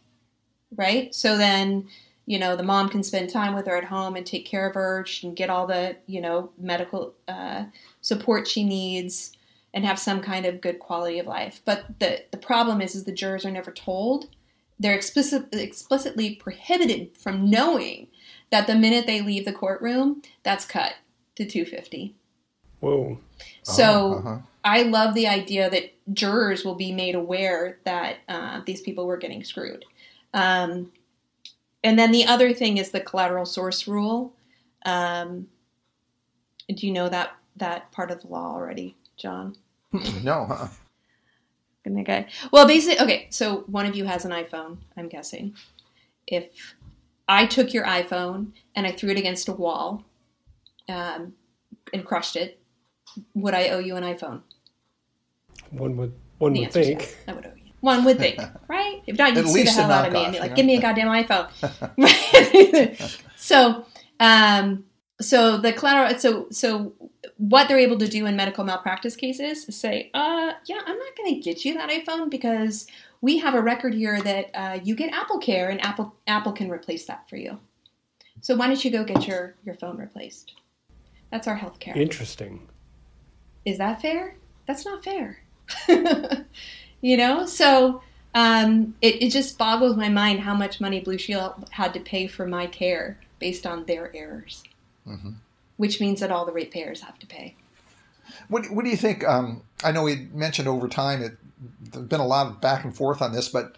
right? 0.76 1.14
So 1.14 1.37
then 1.37 1.88
you 2.32 2.38
know 2.38 2.56
the 2.56 2.62
mom 2.62 2.88
can 2.88 3.02
spend 3.02 3.28
time 3.28 3.54
with 3.54 3.66
her 3.66 3.76
at 3.76 3.84
home 3.84 4.16
and 4.16 4.24
take 4.26 4.46
care 4.46 4.66
of 4.68 4.74
her 4.74 5.04
she 5.06 5.20
can 5.20 5.34
get 5.34 5.50
all 5.50 5.66
the 5.66 5.96
you 6.06 6.20
know 6.20 6.50
medical 6.58 7.14
uh, 7.28 7.64
support 8.00 8.48
she 8.48 8.64
needs 8.64 9.32
and 9.74 9.84
have 9.84 9.98
some 9.98 10.20
kind 10.20 10.46
of 10.46 10.60
good 10.60 10.78
quality 10.78 11.18
of 11.18 11.26
life. 11.26 11.62
But 11.64 11.98
the, 11.98 12.24
the 12.30 12.36
problem 12.36 12.80
is, 12.80 12.94
is 12.94 13.04
the 13.04 13.12
jurors 13.12 13.44
are 13.44 13.50
never 13.50 13.70
told. 13.70 14.28
They're 14.78 14.94
explicit, 14.94 15.46
explicitly 15.52 16.34
prohibited 16.34 17.16
from 17.16 17.48
knowing 17.48 18.08
that 18.50 18.66
the 18.66 18.74
minute 18.74 19.06
they 19.06 19.22
leave 19.22 19.44
the 19.44 19.52
courtroom, 19.52 20.22
that's 20.42 20.64
cut 20.64 20.94
to 21.36 21.46
250. 21.46 22.14
Whoa. 22.80 23.18
So 23.62 24.14
Uh-huh. 24.14 24.38
I 24.64 24.82
love 24.82 25.14
the 25.14 25.28
idea 25.28 25.70
that 25.70 25.92
jurors 26.12 26.64
will 26.64 26.74
be 26.74 26.92
made 26.92 27.14
aware 27.14 27.78
that 27.84 28.16
uh, 28.28 28.60
these 28.66 28.80
people 28.80 29.06
were 29.06 29.16
getting 29.16 29.44
screwed. 29.44 29.84
Um, 30.34 30.90
and 31.84 31.98
then 31.98 32.12
the 32.12 32.24
other 32.26 32.52
thing 32.52 32.76
is 32.78 32.90
the 32.90 33.00
collateral 33.00 33.44
source 33.46 33.86
rule. 33.88 34.34
Um, 34.84 35.48
do 36.68 36.86
you 36.86 36.92
know 36.92 37.08
that 37.08 37.32
that 37.56 37.90
part 37.92 38.10
of 38.10 38.20
the 38.22 38.28
law 38.28 38.52
already, 38.54 38.96
John? 39.16 39.56
No, 40.22 40.46
huh? 40.46 40.68
Okay. 41.86 42.26
Well, 42.52 42.66
basically, 42.66 43.00
okay. 43.04 43.26
So 43.30 43.64
one 43.66 43.86
of 43.86 43.96
you 43.96 44.04
has 44.04 44.24
an 44.24 44.30
iPhone. 44.30 44.78
I'm 44.96 45.08
guessing. 45.08 45.54
If 46.28 46.74
I 47.28 47.44
took 47.44 47.74
your 47.74 47.84
iPhone 47.84 48.52
and 48.76 48.86
I 48.86 48.92
threw 48.92 49.10
it 49.10 49.18
against 49.18 49.48
a 49.48 49.52
wall, 49.52 50.04
um, 50.88 51.34
and 51.92 52.04
crushed 52.06 52.36
it, 52.36 52.60
would 53.34 53.52
I 53.54 53.68
owe 53.70 53.80
you 53.80 53.96
an 53.96 54.04
iPhone? 54.04 54.42
One 55.70 55.96
would 55.96 56.12
one 56.38 56.52
The 56.52 56.60
would 56.60 56.72
think. 56.72 57.00
yes. 57.00 57.16
I 57.28 57.32
would 57.32 57.46
owe 57.46 57.52
you. 57.56 57.62
One 57.82 58.04
would 58.04 58.18
think, 58.18 58.40
right? 58.68 59.02
If 59.08 59.18
not, 59.18 59.34
you'd 59.34 59.44
At 59.44 59.50
sue 59.50 59.64
the 59.64 59.70
hell 59.72 59.90
out 59.90 60.06
of 60.06 60.12
me 60.12 60.24
and 60.24 60.32
be 60.32 60.38
like, 60.38 60.50
you 60.50 60.56
"Give 60.56 60.66
me 60.66 60.76
a 60.76 60.80
goddamn 60.80 61.08
iPhone." 61.08 61.48
so, 63.36 63.84
um, 64.20 64.84
so 65.20 65.56
the 65.58 65.72
collateral. 65.72 66.16
So, 66.18 66.46
so 66.50 66.94
what 67.38 67.66
they're 67.66 67.80
able 67.80 67.98
to 67.98 68.06
do 68.06 68.26
in 68.26 68.36
medical 68.36 68.62
malpractice 68.62 69.16
cases 69.16 69.68
is 69.68 69.76
say, 69.76 70.10
"Uh, 70.14 70.52
yeah, 70.66 70.80
I'm 70.86 70.96
not 70.96 71.16
going 71.16 71.34
to 71.34 71.40
get 71.40 71.64
you 71.64 71.74
that 71.74 71.90
iPhone 71.90 72.30
because 72.30 72.86
we 73.20 73.38
have 73.38 73.54
a 73.54 73.60
record 73.60 73.94
here 73.94 74.22
that 74.22 74.50
uh, 74.54 74.78
you 74.84 74.94
get 74.94 75.12
Apple 75.12 75.38
Care 75.38 75.68
and 75.68 75.84
Apple 75.84 76.14
Apple 76.28 76.52
can 76.52 76.70
replace 76.70 77.06
that 77.06 77.28
for 77.28 77.36
you. 77.36 77.58
So 78.42 78.54
why 78.54 78.68
don't 78.68 78.84
you 78.84 78.92
go 78.92 79.02
get 79.02 79.26
your 79.26 79.56
your 79.64 79.74
phone 79.74 79.96
replaced? 79.98 80.54
That's 81.32 81.48
our 81.48 81.56
health 81.56 81.80
care." 81.80 81.98
Interesting. 81.98 82.68
is 83.64 83.78
that 83.78 84.00
fair? 84.00 84.36
That's 84.68 84.86
not 84.86 85.02
fair. 85.02 85.42
You 87.02 87.16
know, 87.18 87.44
so 87.46 88.00
um, 88.34 88.94
it, 89.02 89.22
it 89.24 89.28
just 89.30 89.58
boggles 89.58 89.96
my 89.96 90.08
mind 90.08 90.40
how 90.40 90.54
much 90.54 90.80
money 90.80 91.00
Blue 91.00 91.18
Shield 91.18 91.68
had 91.70 91.92
to 91.94 92.00
pay 92.00 92.26
for 92.26 92.46
my 92.46 92.66
care 92.66 93.18
based 93.38 93.66
on 93.66 93.84
their 93.84 94.10
errors, 94.16 94.62
Mhm. 95.06 95.34
which 95.76 96.00
means 96.00 96.20
that 96.20 96.30
all 96.30 96.46
the 96.46 96.52
ratepayers 96.52 97.02
have 97.02 97.18
to 97.18 97.26
pay. 97.26 97.56
What, 98.48 98.70
what 98.70 98.84
do 98.84 98.90
you 98.90 98.96
think? 98.96 99.22
Um, 99.28 99.62
I 99.84 99.92
know 99.92 100.04
we 100.04 100.28
mentioned 100.32 100.68
over 100.68 100.88
time 100.88 101.22
it, 101.22 101.36
there's 101.90 102.06
been 102.06 102.20
a 102.20 102.26
lot 102.26 102.46
of 102.46 102.60
back 102.60 102.84
and 102.84 102.96
forth 102.96 103.20
on 103.20 103.32
this, 103.32 103.48
but 103.48 103.76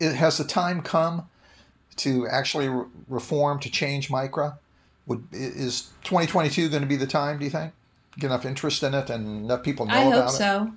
it, 0.00 0.14
has 0.14 0.36
the 0.36 0.44
time 0.44 0.82
come 0.82 1.28
to 1.96 2.26
actually 2.28 2.68
re- 2.68 2.84
reform 3.08 3.60
to 3.60 3.70
change 3.70 4.08
Micra? 4.08 4.58
Would 5.06 5.26
is 5.32 5.90
2022 6.04 6.68
going 6.68 6.82
to 6.82 6.88
be 6.88 6.96
the 6.96 7.06
time? 7.06 7.38
Do 7.38 7.44
you 7.44 7.50
think? 7.50 7.72
Get 8.18 8.26
enough 8.26 8.44
interest 8.44 8.82
in 8.82 8.94
it 8.94 9.10
and 9.10 9.44
enough 9.44 9.62
people 9.62 9.86
know 9.86 9.92
about 9.92 10.02
it. 10.02 10.06
I 10.06 10.08
about 10.16 10.24
hope 10.24 10.34
it. 10.34 10.36
so. 10.36 10.72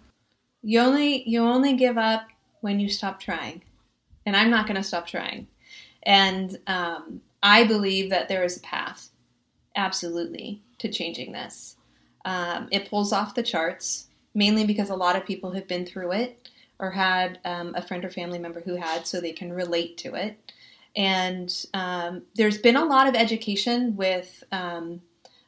You 0.68 0.82
only 0.82 1.24
you 1.24 1.44
only 1.44 1.78
give 1.78 1.98
up 1.98 2.28
when 2.60 2.78
you 2.78 2.90
stop 2.90 3.22
trying, 3.22 3.62
and 4.26 4.36
I'm 4.36 4.50
not 4.50 4.68
going 4.68 4.76
to 4.76 4.84
stop 4.84 5.08
trying. 5.08 5.48
And 6.04 6.60
um, 6.68 7.22
I 7.42 7.64
believe 7.64 8.10
that 8.10 8.28
there 8.28 8.44
is 8.44 8.58
a 8.58 8.60
path, 8.60 9.08
absolutely, 9.78 10.62
to 10.80 10.92
changing 10.92 11.32
this. 11.32 11.78
Um, 12.26 12.68
it 12.70 12.90
pulls 12.90 13.14
off 13.14 13.34
the 13.34 13.44
charts 13.44 14.08
mainly 14.34 14.66
because 14.66 14.90
a 14.90 14.96
lot 14.96 15.16
of 15.16 15.26
people 15.26 15.52
have 15.52 15.70
been 15.70 15.86
through 15.86 16.12
it 16.12 16.50
or 16.80 16.92
had 16.92 17.40
um, 17.46 17.74
a 17.74 17.82
friend 17.82 18.04
or 18.04 18.10
family 18.10 18.38
member 18.38 18.60
who 18.60 18.76
had, 18.76 19.08
so 19.08 19.22
they 19.22 19.32
can 19.32 19.54
relate 19.54 19.98
to 20.00 20.16
it. 20.16 20.52
And 20.98 21.66
um, 21.74 22.24
there's 22.36 22.58
been 22.58 22.76
a 22.76 22.84
lot 22.84 23.08
of 23.08 23.16
education 23.16 23.96
with 23.96 24.44
um, 24.52 25.02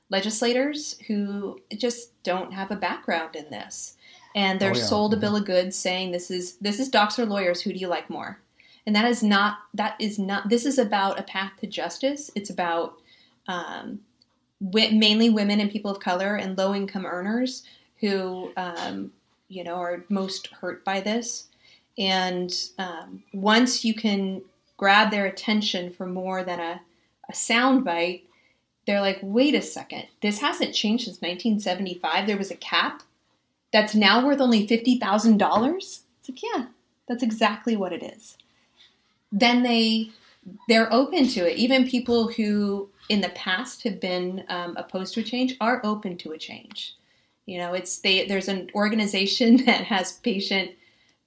legislators 0.09 0.97
who 1.07 1.59
just 1.75 2.23
don't 2.23 2.53
have 2.53 2.71
a 2.71 2.77
background 2.77 3.35
in 3.35 3.49
this 3.49 3.97
and 4.35 4.59
they're 4.59 4.71
Oh, 4.71 4.77
yeah. 4.77 4.83
sold 4.83 5.13
a 5.13 5.17
bill 5.17 5.35
of 5.35 5.45
goods 5.45 5.75
saying 5.75 6.11
this 6.11 6.29
is 6.31 6.55
this 6.57 6.79
is 6.79 6.89
docs 6.89 7.17
or 7.19 7.25
lawyers 7.25 7.61
who 7.61 7.73
do 7.73 7.79
you 7.79 7.87
like 7.87 8.09
more? 8.09 8.39
And 8.85 8.95
that 8.95 9.05
is 9.05 9.23
not 9.23 9.59
that 9.73 9.95
is 9.99 10.19
not 10.19 10.49
this 10.49 10.65
is 10.65 10.77
about 10.77 11.19
a 11.19 11.23
path 11.23 11.53
to 11.61 11.67
justice. 11.67 12.31
It's 12.35 12.49
about 12.49 12.99
um, 13.47 13.99
mainly 14.61 15.29
women 15.29 15.59
and 15.59 15.71
people 15.71 15.91
of 15.91 15.99
color 15.99 16.35
and 16.35 16.57
low 16.57 16.73
income 16.75 17.05
earners 17.05 17.63
who 17.99 18.51
um, 18.57 19.11
you 19.47 19.63
know 19.63 19.75
are 19.75 20.05
most 20.09 20.47
hurt 20.47 20.83
by 20.85 21.01
this. 21.01 21.47
And 21.97 22.53
um, 22.77 23.23
once 23.33 23.83
you 23.83 23.93
can 23.93 24.41
grab 24.77 25.11
their 25.11 25.25
attention 25.25 25.91
for 25.91 26.05
more 26.05 26.43
than 26.43 26.59
a, 26.59 26.81
a 27.29 27.35
sound 27.35 27.83
bite 27.83 28.23
they're 28.85 29.01
like, 29.01 29.19
wait 29.21 29.53
a 29.53 29.61
second, 29.61 30.07
this 30.23 30.39
hasn't 30.39 30.73
changed 30.73 31.03
since 31.03 31.21
1975. 31.21 32.25
There 32.25 32.37
was 32.37 32.49
a 32.49 32.55
cap 32.55 33.03
that's 33.71 33.95
now 33.95 34.25
worth 34.25 34.41
only 34.41 34.67
$50,000. 34.67 35.77
It's 35.77 36.03
like, 36.27 36.43
yeah, 36.43 36.65
that's 37.07 37.23
exactly 37.23 37.75
what 37.75 37.93
it 37.93 38.03
is. 38.03 38.37
Then 39.31 39.63
they 39.63 40.11
they're 40.67 40.91
open 40.91 41.27
to 41.27 41.51
it. 41.51 41.57
Even 41.57 41.87
people 41.87 42.31
who 42.31 42.89
in 43.09 43.21
the 43.21 43.29
past 43.29 43.83
have 43.83 43.99
been 43.99 44.43
um, 44.49 44.75
opposed 44.77 45.13
to 45.13 45.19
a 45.19 45.23
change 45.23 45.55
are 45.59 45.81
open 45.83 46.17
to 46.17 46.31
a 46.31 46.37
change. 46.37 46.95
You 47.45 47.57
know, 47.57 47.73
it's 47.73 47.99
they 47.99 48.25
there's 48.27 48.47
an 48.47 48.69
organization 48.73 49.57
that 49.65 49.83
has 49.85 50.13
patient 50.13 50.71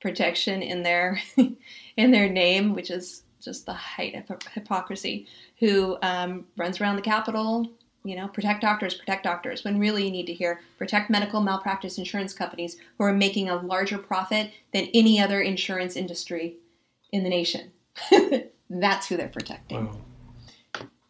protection 0.00 0.62
in 0.62 0.82
their 0.82 1.20
in 1.96 2.10
their 2.10 2.28
name, 2.28 2.74
which 2.74 2.90
is 2.90 3.22
just 3.40 3.66
the 3.66 3.74
height 3.74 4.14
of 4.14 4.38
hypocrisy. 4.54 5.26
Who 5.58 5.98
um, 6.02 6.46
runs 6.56 6.80
around 6.80 6.96
the 6.96 7.02
Capitol? 7.02 7.70
You 8.04 8.16
know, 8.16 8.26
protect 8.28 8.62
doctors, 8.62 8.94
protect 8.94 9.22
doctors. 9.22 9.64
When 9.64 9.78
really 9.78 10.04
you 10.04 10.10
need 10.10 10.26
to 10.26 10.34
hear 10.34 10.60
protect 10.76 11.08
medical 11.08 11.40
malpractice 11.40 11.98
insurance 11.98 12.32
companies 12.32 12.76
who 12.98 13.04
are 13.04 13.12
making 13.12 13.48
a 13.48 13.56
larger 13.56 13.98
profit 13.98 14.50
than 14.72 14.88
any 14.92 15.20
other 15.20 15.40
insurance 15.40 15.94
industry 15.94 16.56
in 17.12 17.22
the 17.22 17.30
nation. 17.30 17.70
That's 18.70 19.06
who 19.06 19.16
they're 19.16 19.28
protecting. 19.28 19.86
Wow. 19.86 19.96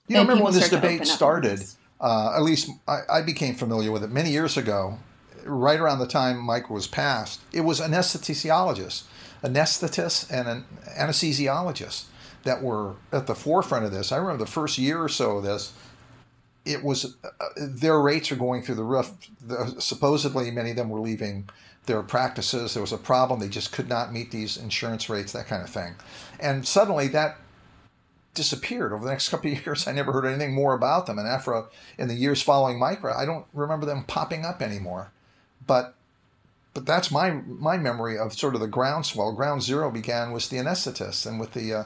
You 0.08 0.16
know, 0.16 0.20
And 0.20 0.28
remember 0.28 0.44
when 0.44 0.54
this 0.54 0.68
debate 0.68 0.84
open 0.84 0.94
up 0.96 1.00
on 1.00 1.06
started? 1.06 1.64
Uh, 2.00 2.34
at 2.36 2.42
least 2.42 2.70
I, 2.88 2.98
I 3.08 3.22
became 3.22 3.54
familiar 3.54 3.92
with 3.92 4.02
it 4.02 4.10
many 4.10 4.30
years 4.30 4.56
ago, 4.56 4.98
right 5.44 5.78
around 5.78 6.00
the 6.00 6.06
time 6.06 6.38
Mike 6.38 6.68
was 6.68 6.88
passed. 6.88 7.40
It 7.52 7.60
was 7.60 7.80
anesthesiologists, 7.80 9.04
anesthetists, 9.42 10.30
and 10.30 10.48
an 10.48 10.64
anesthesiologists 10.98 12.06
that 12.42 12.62
were 12.62 12.96
at 13.12 13.28
the 13.28 13.36
forefront 13.36 13.84
of 13.84 13.92
this. 13.92 14.10
I 14.10 14.16
remember 14.16 14.44
the 14.44 14.50
first 14.50 14.78
year 14.78 15.00
or 15.00 15.08
so 15.08 15.38
of 15.38 15.44
this. 15.44 15.72
It 16.64 16.84
was 16.84 17.16
uh, 17.24 17.28
their 17.56 18.00
rates 18.00 18.30
are 18.30 18.36
going 18.36 18.62
through 18.62 18.76
the 18.76 18.84
roof. 18.84 19.12
The, 19.44 19.74
supposedly, 19.80 20.50
many 20.50 20.70
of 20.70 20.76
them 20.76 20.90
were 20.90 21.00
leaving 21.00 21.48
their 21.86 22.02
practices. 22.02 22.74
There 22.74 22.80
was 22.82 22.92
a 22.92 22.98
problem; 22.98 23.40
they 23.40 23.48
just 23.48 23.72
could 23.72 23.88
not 23.88 24.12
meet 24.12 24.30
these 24.30 24.56
insurance 24.56 25.08
rates, 25.08 25.32
that 25.32 25.46
kind 25.48 25.62
of 25.62 25.70
thing. 25.70 25.94
And 26.38 26.66
suddenly, 26.66 27.08
that 27.08 27.36
disappeared 28.34 28.92
over 28.92 29.04
the 29.04 29.10
next 29.10 29.28
couple 29.28 29.50
of 29.52 29.60
years. 29.66 29.86
I 29.86 29.92
never 29.92 30.12
heard 30.12 30.24
anything 30.24 30.54
more 30.54 30.74
about 30.74 31.06
them. 31.06 31.18
And 31.18 31.28
after 31.28 31.64
in 31.98 32.08
the 32.08 32.14
years 32.14 32.42
following 32.42 32.78
Micra, 32.78 33.14
I 33.16 33.24
don't 33.26 33.46
remember 33.52 33.84
them 33.86 34.04
popping 34.04 34.44
up 34.44 34.62
anymore. 34.62 35.10
But 35.66 35.94
but 36.74 36.86
that's 36.86 37.10
my 37.10 37.30
my 37.30 37.76
memory 37.76 38.16
of 38.18 38.32
sort 38.32 38.54
of 38.54 38.60
the 38.60 38.68
groundswell. 38.68 39.32
Ground 39.32 39.62
zero 39.62 39.90
began 39.90 40.32
with 40.32 40.48
the 40.48 40.56
anesthetists 40.58 41.26
and 41.26 41.38
with 41.40 41.52
the 41.52 41.74
uh, 41.74 41.84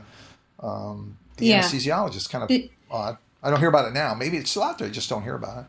um, 0.60 1.16
the 1.38 1.46
Yeah. 1.46 1.62
anesthesiologists. 1.62 2.28
Kind 2.30 2.44
of 2.44 2.50
It- 2.50 2.70
odd. 2.90 3.16
I 3.46 3.50
don't 3.50 3.60
hear 3.60 3.68
about 3.68 3.86
it 3.86 3.94
now. 3.94 4.12
Maybe 4.12 4.38
it's 4.38 4.50
still 4.50 4.64
out 4.64 4.78
there. 4.78 4.88
I 4.88 4.90
just 4.90 5.08
don't 5.08 5.22
hear 5.22 5.36
about 5.36 5.58
it. 5.58 5.66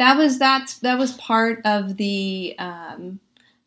that 0.00 0.16
was 0.18 0.36
that's 0.36 0.80
that 0.80 0.98
was 0.98 1.12
part 1.12 1.60
of 1.64 1.96
the 1.96 2.56
um, 2.58 3.20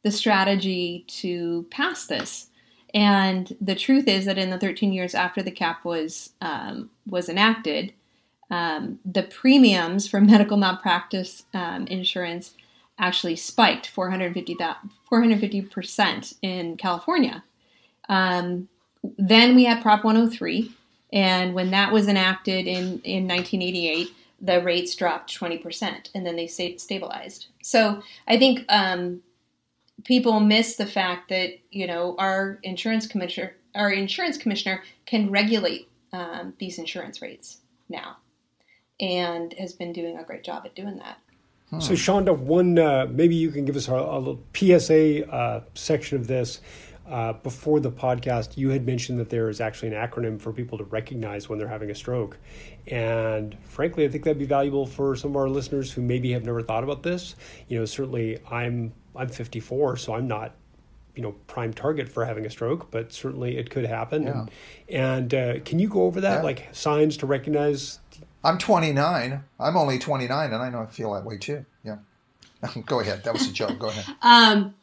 the 0.04 0.12
strategy 0.12 1.06
to 1.08 1.66
pass 1.72 2.08
this. 2.08 2.48
And 2.94 3.56
the 3.62 3.76
truth 3.76 4.08
is 4.08 4.26
that 4.26 4.38
in 4.38 4.50
the 4.50 4.58
13 4.58 4.92
years 4.92 5.16
after 5.16 5.42
the 5.42 5.52
cap 5.52 5.86
was 5.86 6.32
um, 6.42 6.90
was 7.08 7.30
enacted, 7.30 7.94
um, 8.52 9.00
the 9.06 9.24
premiums 9.24 10.06
for 10.06 10.20
medical 10.20 10.58
malpractice 10.58 11.46
um, 11.54 11.88
insurance 11.88 12.54
actually 12.98 13.38
spiked 13.38 13.88
450 13.88 15.62
percent 15.62 16.34
in 16.42 16.76
California. 16.76 17.46
Um, 18.10 18.68
then 19.18 19.56
we 19.56 19.64
had 19.64 19.82
Prop 19.82 20.04
103, 20.04 20.70
and 21.12 21.54
when 21.54 21.72
that 21.72 21.92
was 21.92 22.08
enacted 22.08 22.68
in 22.68 23.02
in 23.04 23.28
1988, 23.28 24.10
the 24.42 24.62
rates 24.62 24.96
dropped 24.96 25.38
20%, 25.38 26.10
and 26.14 26.26
then 26.26 26.36
they 26.36 26.48
sta- 26.48 26.78
stabilized. 26.78 27.48
So 27.62 28.02
I 28.28 28.38
think 28.38 28.66
um, 28.70 29.22
people 30.06 30.40
miss 30.40 30.76
the 30.76 30.86
fact 30.86 31.30
that 31.30 31.60
you 31.72 31.88
know 31.88 32.16
our 32.18 32.60
insurance 32.64 33.08
commissioner, 33.08 33.56
our 33.76 33.92
insurance 33.92 34.38
commissioner, 34.38 34.84
can 35.06 35.30
regulate 35.30 35.90
um, 36.14 36.54
these 36.60 36.78
insurance 36.78 37.22
rates 37.22 37.58
now, 37.90 38.18
and 39.00 39.54
has 39.54 39.74
been 39.74 39.94
doing 39.94 40.18
a 40.18 40.24
great 40.24 40.44
job 40.44 40.64
at 40.66 40.76
doing 40.76 40.98
that. 40.98 41.18
Hmm. 41.70 41.80
So, 41.80 41.94
Shawnda, 41.94 42.38
one 42.38 42.80
uh, 42.80 43.08
maybe 43.10 43.36
you 43.36 43.52
can 43.52 43.66
give 43.66 43.76
us 43.76 43.88
a, 43.88 43.94
a 43.94 44.20
little 44.20 44.44
PSA 44.54 45.30
uh, 45.30 45.64
section 45.74 46.18
of 46.18 46.28
this. 46.28 46.62
Uh, 47.10 47.34
before 47.34 47.80
the 47.80 47.92
podcast, 47.92 48.56
you 48.56 48.70
had 48.70 48.86
mentioned 48.86 49.20
that 49.20 49.30
there 49.30 49.50
is 49.50 49.60
actually 49.60 49.88
an 49.88 49.96
acronym 49.96 50.40
for 50.40 50.54
people 50.54 50.78
to 50.78 50.84
recognize 50.86 51.50
when 51.50 51.58
they're 51.58 51.68
having 51.68 51.90
a 51.90 51.96
stroke. 51.96 52.38
And 52.88 53.58
frankly, 53.64 54.06
I 54.06 54.10
think 54.10 54.24
that'd 54.24 54.38
be 54.38 54.46
valuable 54.46 54.86
for 54.86 55.16
some 55.16 55.32
of 55.32 55.38
our 55.38 55.50
listeners 55.50 55.92
who 55.92 56.02
maybe 56.02 56.32
have 56.34 56.46
never 56.46 56.62
thought 56.62 56.84
about 56.84 57.02
this. 57.02 57.36
You 57.68 57.80
know, 57.80 57.86
certainly 57.86 58.38
I'm 58.50 58.94
I'm 59.16 59.30
54, 59.30 59.98
so 59.98 60.14
I'm 60.14 60.28
not 60.28 60.56
you 61.16 61.24
know 61.24 61.32
prime 61.48 61.74
target 61.74 62.08
for 62.08 62.24
having 62.26 62.46
a 62.46 62.50
stroke, 62.50 62.92
but 62.92 63.12
certainly 63.12 63.58
it 63.58 63.70
could 63.70 63.86
happen. 63.86 64.24
Yeah. 64.24 64.46
And, 64.88 65.32
and 65.32 65.34
uh, 65.34 65.60
can 65.66 65.80
you 65.80 65.88
go 65.90 66.04
over 66.04 66.22
that, 66.22 66.38
yeah. 66.38 66.44
like 66.44 66.70
signs 66.72 67.18
to 67.18 67.26
recognize? 67.26 68.00
I'm 68.44 68.58
29. 68.58 69.44
I'm 69.60 69.78
only 69.78 70.00
29, 70.00 70.54
and 70.54 70.62
I 70.62 70.70
know 70.70 70.82
I 70.82 70.86
feel 70.86 71.14
that 71.14 71.26
way 71.26 71.38
too. 71.38 71.66
Yeah. 71.84 71.98
go 72.86 73.00
ahead. 73.00 73.24
That 73.24 73.34
was 73.34 73.48
a 73.48 73.52
joke. 73.52 73.80
Go 73.80 73.90
ahead. 73.90 74.06
Um, 74.22 74.76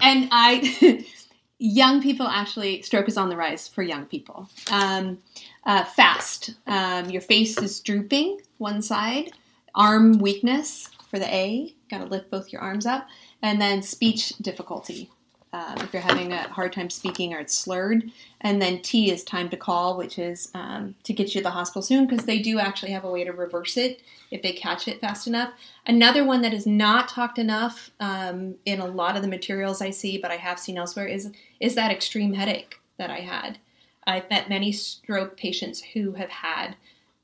and 0.00 0.28
I, 0.32 1.04
young 1.58 2.02
people 2.02 2.26
actually, 2.26 2.82
stroke 2.82 3.08
is 3.08 3.16
on 3.16 3.28
the 3.28 3.36
rise 3.36 3.68
for 3.68 3.82
young 3.82 4.06
people. 4.06 4.48
Um, 4.70 5.18
uh, 5.64 5.84
fast. 5.84 6.54
Um, 6.66 7.10
your 7.10 7.20
face 7.20 7.58
is 7.58 7.80
drooping 7.80 8.40
one 8.58 8.82
side. 8.82 9.32
Arm 9.74 10.18
weakness 10.18 10.88
for 11.10 11.18
the 11.18 11.32
A. 11.32 11.74
Got 11.90 11.98
to 11.98 12.04
lift 12.04 12.30
both 12.30 12.52
your 12.52 12.62
arms 12.62 12.86
up. 12.86 13.06
And 13.42 13.60
then 13.60 13.82
speech 13.82 14.30
difficulty 14.40 15.10
um, 15.52 15.76
if 15.78 15.92
you're 15.92 16.02
having 16.02 16.32
a 16.32 16.48
hard 16.48 16.72
time 16.72 16.90
speaking 16.90 17.32
or 17.32 17.40
it's 17.40 17.54
slurred. 17.54 18.10
And 18.40 18.60
then 18.60 18.82
T 18.82 19.10
is 19.10 19.24
time 19.24 19.48
to 19.50 19.56
call, 19.56 19.96
which 19.96 20.18
is 20.18 20.50
um, 20.54 20.94
to 21.04 21.12
get 21.12 21.34
you 21.34 21.40
to 21.40 21.44
the 21.44 21.50
hospital 21.50 21.82
soon 21.82 22.06
because 22.06 22.26
they 22.26 22.38
do 22.38 22.58
actually 22.58 22.92
have 22.92 23.04
a 23.04 23.10
way 23.10 23.24
to 23.24 23.32
reverse 23.32 23.76
it 23.76 24.02
if 24.30 24.42
they 24.42 24.52
catch 24.52 24.88
it 24.88 25.00
fast 25.00 25.26
enough. 25.26 25.52
Another 25.86 26.24
one 26.24 26.42
that 26.42 26.52
is 26.52 26.66
not 26.66 27.08
talked 27.08 27.38
enough 27.38 27.90
um, 28.00 28.54
in 28.64 28.80
a 28.80 28.86
lot 28.86 29.16
of 29.16 29.22
the 29.22 29.28
materials 29.28 29.80
I 29.80 29.90
see, 29.90 30.18
but 30.18 30.30
I 30.30 30.36
have 30.36 30.58
seen 30.58 30.78
elsewhere, 30.78 31.06
is 31.06 31.30
is 31.60 31.74
that 31.74 31.90
extreme 31.90 32.34
headache 32.34 32.78
that 32.98 33.10
I 33.10 33.20
had. 33.20 33.58
I've 34.06 34.28
met 34.30 34.48
many 34.48 34.72
stroke 34.72 35.36
patients 35.36 35.82
who 35.82 36.12
have 36.12 36.30
had 36.30 36.76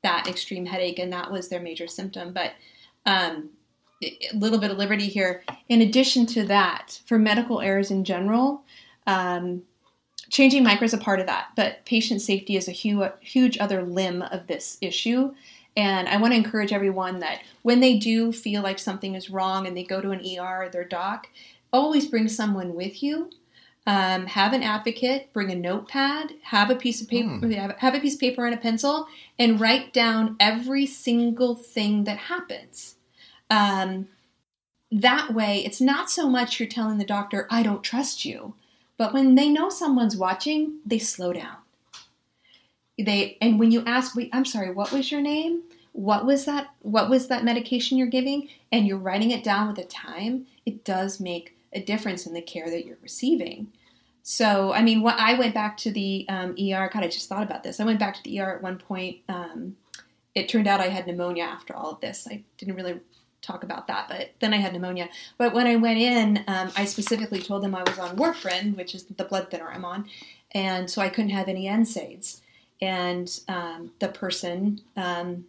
that 0.03 0.27
extreme 0.27 0.65
headache, 0.65 0.99
and 0.99 1.11
that 1.13 1.31
was 1.31 1.49
their 1.49 1.59
major 1.59 1.87
symptom. 1.87 2.33
But 2.33 2.53
um, 3.05 3.49
a 4.05 4.35
little 4.35 4.59
bit 4.59 4.71
of 4.71 4.77
liberty 4.77 5.07
here. 5.07 5.43
In 5.69 5.81
addition 5.81 6.25
to 6.27 6.45
that, 6.45 6.99
for 7.05 7.17
medical 7.17 7.61
errors 7.61 7.91
in 7.91 8.03
general, 8.03 8.63
um, 9.07 9.63
changing 10.29 10.63
MICRA 10.63 10.83
is 10.83 10.93
a 10.93 10.97
part 10.97 11.19
of 11.19 11.27
that, 11.27 11.49
but 11.55 11.85
patient 11.85 12.21
safety 12.21 12.57
is 12.57 12.67
a 12.67 12.71
huge, 12.71 13.11
huge 13.21 13.57
other 13.57 13.83
limb 13.83 14.21
of 14.21 14.47
this 14.47 14.77
issue. 14.81 15.33
And 15.77 16.07
I 16.07 16.17
want 16.17 16.33
to 16.33 16.37
encourage 16.37 16.71
everyone 16.71 17.19
that 17.19 17.41
when 17.63 17.81
they 17.81 17.97
do 17.97 18.31
feel 18.31 18.61
like 18.61 18.79
something 18.79 19.15
is 19.15 19.29
wrong 19.29 19.67
and 19.67 19.75
they 19.75 19.83
go 19.83 20.01
to 20.01 20.11
an 20.11 20.21
ER 20.25 20.63
or 20.63 20.69
their 20.69 20.85
doc, 20.85 21.27
always 21.73 22.07
bring 22.07 22.27
someone 22.27 22.73
with 22.75 23.03
you. 23.03 23.29
Um, 23.87 24.25
have 24.25 24.53
an 24.53 24.63
advocate, 24.63 25.31
bring 25.31 25.51
a 25.51 25.55
notepad, 25.55 26.31
have 26.41 26.71
a 26.71 26.75
piece 26.75 27.01
of 27.03 27.07
paper, 27.07 27.29
hmm. 27.29 27.51
have, 27.51 27.77
have 27.77 27.93
a 27.93 27.99
piece 27.99 28.15
of 28.15 28.19
paper 28.19 28.43
and 28.43 28.55
a 28.55 28.57
pencil, 28.57 29.07
and 29.37 29.61
write 29.61 29.93
down 29.93 30.37
every 30.39 30.87
single 30.87 31.53
thing 31.53 32.05
that 32.05 32.17
happens 32.17 32.94
um, 33.49 34.07
that 34.91 35.33
way, 35.33 35.63
it's 35.65 35.81
not 35.81 36.09
so 36.09 36.29
much 36.29 36.59
you're 36.59 36.69
telling 36.69 36.97
the 36.97 37.05
doctor, 37.05 37.47
I 37.49 37.63
don't 37.63 37.83
trust 37.83 38.25
you, 38.25 38.53
but 38.97 39.13
when 39.13 39.35
they 39.35 39.49
know 39.49 39.69
someone's 39.69 40.15
watching, 40.15 40.79
they 40.85 40.99
slow 40.99 41.33
down. 41.33 41.57
They 42.97 43.37
and 43.41 43.59
when 43.59 43.71
you 43.71 43.83
ask, 43.85 44.15
wait, 44.15 44.29
I'm 44.31 44.45
sorry, 44.45 44.71
what 44.71 44.91
was 44.91 45.11
your 45.11 45.21
name? 45.21 45.63
What 45.91 46.25
was 46.25 46.45
that? 46.45 46.67
What 46.81 47.09
was 47.09 47.27
that 47.27 47.43
medication 47.43 47.97
you're 47.97 48.07
giving? 48.07 48.47
And 48.71 48.87
you're 48.87 48.97
writing 48.97 49.31
it 49.31 49.43
down 49.43 49.67
with 49.67 49.77
a 49.79 49.85
time. 49.85 50.45
It 50.65 50.85
does 50.85 51.19
make 51.19 51.57
a 51.73 51.81
difference 51.81 52.25
in 52.25 52.33
the 52.33 52.41
care 52.41 52.69
that 52.69 52.85
you're 52.85 52.97
receiving. 53.01 53.67
So, 54.23 54.73
I 54.73 54.81
mean, 54.81 55.01
what 55.01 55.19
I 55.19 55.37
went 55.37 55.53
back 55.53 55.77
to 55.77 55.91
the 55.91 56.25
um, 56.29 56.51
ER. 56.51 56.89
God, 56.91 57.03
I 57.03 57.07
just 57.07 57.29
thought 57.29 57.43
about 57.43 57.63
this. 57.63 57.79
I 57.79 57.85
went 57.85 57.99
back 57.99 58.15
to 58.15 58.23
the 58.23 58.39
ER 58.39 58.55
at 58.55 58.63
one 58.63 58.77
point. 58.77 59.17
Um, 59.29 59.75
it 60.33 60.49
turned 60.49 60.67
out 60.67 60.79
I 60.79 60.87
had 60.87 61.05
pneumonia 61.05 61.43
after 61.43 61.75
all 61.75 61.91
of 61.91 62.01
this. 62.01 62.27
I 62.29 62.43
didn't 62.57 62.75
really 62.75 62.99
talk 63.45 63.63
about 63.63 63.87
that, 63.87 64.07
but 64.07 64.31
then 64.39 64.53
I 64.53 64.57
had 64.57 64.73
pneumonia. 64.73 65.09
But 65.37 65.53
when 65.53 65.67
I 65.67 65.75
went 65.75 65.99
in, 65.99 66.43
um, 66.47 66.71
I 66.75 66.85
specifically 66.85 67.41
told 67.41 67.63
them 67.63 67.75
I 67.75 67.83
was 67.83 67.99
on 67.99 68.17
warfarin, 68.17 68.75
which 68.75 68.95
is 68.95 69.03
the 69.03 69.23
blood 69.23 69.49
thinner 69.49 69.69
I'm 69.69 69.85
on, 69.85 70.07
and 70.51 70.89
so 70.89 71.01
I 71.01 71.09
couldn't 71.09 71.31
have 71.31 71.47
any 71.47 71.65
NSAIDs. 71.65 72.41
And 72.81 73.39
um, 73.47 73.91
the 73.99 74.09
person 74.09 74.81
um, 74.97 75.45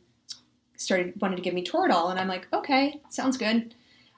started 0.76 1.20
wanted 1.20 1.36
to 1.36 1.42
give 1.42 1.54
me 1.54 1.64
Toradol, 1.64 2.10
and 2.10 2.20
I'm 2.20 2.28
like, 2.28 2.46
okay, 2.52 3.00
sounds 3.08 3.36
good, 3.36 3.74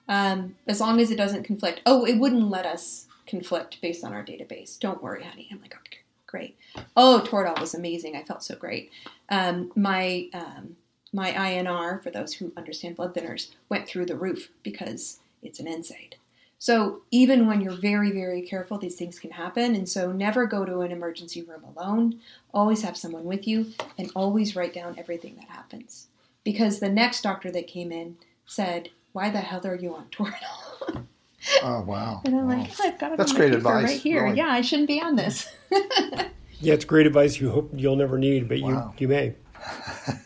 um, 0.09 0.55
as 0.67 0.81
long 0.81 1.01
as 1.01 1.11
it 1.11 1.17
doesn't 1.17 1.45
conflict. 1.45 1.81
Oh, 1.87 2.05
it 2.05 2.19
wouldn't 2.19 2.51
let 2.51 2.67
us 2.67 3.07
conflict 3.27 3.81
based 3.81 4.05
on 4.05 4.13
our 4.13 4.25
database. 4.25 4.79
Don't 4.79 5.03
worry, 5.03 5.23
honey. 5.23 5.49
I'm 5.51 5.61
like, 5.61 5.75
okay, 5.75 5.99
great. 6.27 6.57
Oh, 6.97 7.23
Toradol 7.25 7.61
was 7.61 7.75
amazing. 7.75 8.17
I 8.17 8.25
felt 8.25 8.43
so 8.43 8.57
great. 8.57 8.91
Um, 9.29 9.71
my 9.77 10.29
um, 10.33 10.77
my 11.13 11.33
INR, 11.33 12.03
for 12.03 12.11
those 12.11 12.35
who 12.35 12.53
understand 12.57 12.97
blood 12.97 13.15
thinners, 13.15 13.51
went 13.69 13.87
through 13.87 14.07
the 14.07 14.17
roof 14.17 14.51
because 14.63 15.21
it's 15.43 15.61
an 15.61 15.67
NSAID. 15.67 16.15
So 16.59 17.03
even 17.11 17.47
when 17.47 17.61
you're 17.61 17.73
very, 17.73 18.11
very 18.11 18.43
careful, 18.43 18.79
these 18.79 18.97
things 18.97 19.19
can 19.19 19.31
happen. 19.31 19.77
And 19.77 19.89
so 19.89 20.11
never 20.11 20.45
go 20.47 20.65
to 20.65 20.81
an 20.81 20.91
emergency 20.91 21.43
room 21.43 21.63
alone. 21.65 22.21
Always 22.53 22.83
have 22.83 22.97
someone 22.97 23.25
with 23.25 23.47
you 23.47 23.73
and 23.97 24.11
always 24.15 24.57
write 24.57 24.75
down 24.75 24.99
everything 24.99 25.37
that 25.37 25.49
happens. 25.49 26.09
Because 26.43 26.81
the 26.81 26.89
next 26.89 27.23
doctor 27.23 27.51
that 27.53 27.69
came 27.69 27.93
in 27.93 28.17
said, 28.45 28.89
Why 29.13 29.31
the 29.31 29.41
hell 29.41 29.65
are 29.67 29.77
you 29.77 29.95
on 29.95 30.07
Toradol? 30.07 31.05
Oh 31.63 31.83
wow! 31.83 32.21
And 32.25 32.35
I'm 32.35 32.49
wow. 32.49 32.59
like, 32.59 32.71
oh, 32.81 32.85
I've 32.85 32.99
got 32.99 33.13
it 33.13 33.19
That's 33.19 33.33
great 33.33 33.55
advice. 33.55 33.85
right 33.85 34.01
here. 34.01 34.25
Really. 34.25 34.37
Yeah, 34.37 34.49
I 34.49 34.61
shouldn't 34.61 34.89
be 34.89 35.01
on 35.01 35.15
this. 35.15 35.49
yeah, 35.71 36.75
it's 36.75 36.85
great 36.85 37.07
advice. 37.07 37.41
You 37.41 37.51
hope 37.51 37.71
you'll 37.75 37.97
never 37.97 38.19
need, 38.19 38.49
but 38.49 38.61
wow. 38.61 38.93
you 38.99 39.07
you 39.07 39.09
may. 39.09 39.35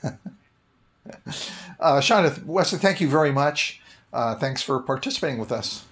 Uh, 1.81 2.01
Shawnda, 2.01 2.31
Westly, 2.45 2.79
thank 2.79 3.01
you 3.01 3.09
very 3.09 3.33
much. 3.33 3.81
Uh, 4.13 4.37
thanks 4.37 4.63
for 4.63 4.79
participating 4.81 5.39
with 5.39 5.51
us 5.51 5.85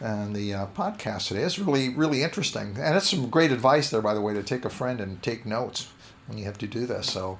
on 0.00 0.32
the 0.32 0.54
uh, 0.54 0.66
podcast 0.68 1.28
today. 1.28 1.42
It's 1.42 1.58
really, 1.58 1.90
really 1.90 2.22
interesting. 2.22 2.74
And 2.78 2.96
it's 2.96 3.10
some 3.10 3.28
great 3.28 3.52
advice 3.52 3.90
there, 3.90 4.00
by 4.00 4.14
the 4.14 4.22
way, 4.22 4.32
to 4.32 4.42
take 4.42 4.64
a 4.64 4.70
friend 4.70 4.98
and 4.98 5.22
take 5.22 5.44
notes 5.44 5.92
when 6.26 6.38
you 6.38 6.44
have 6.46 6.56
to 6.58 6.66
do 6.66 6.86
this. 6.86 7.12
So, 7.12 7.38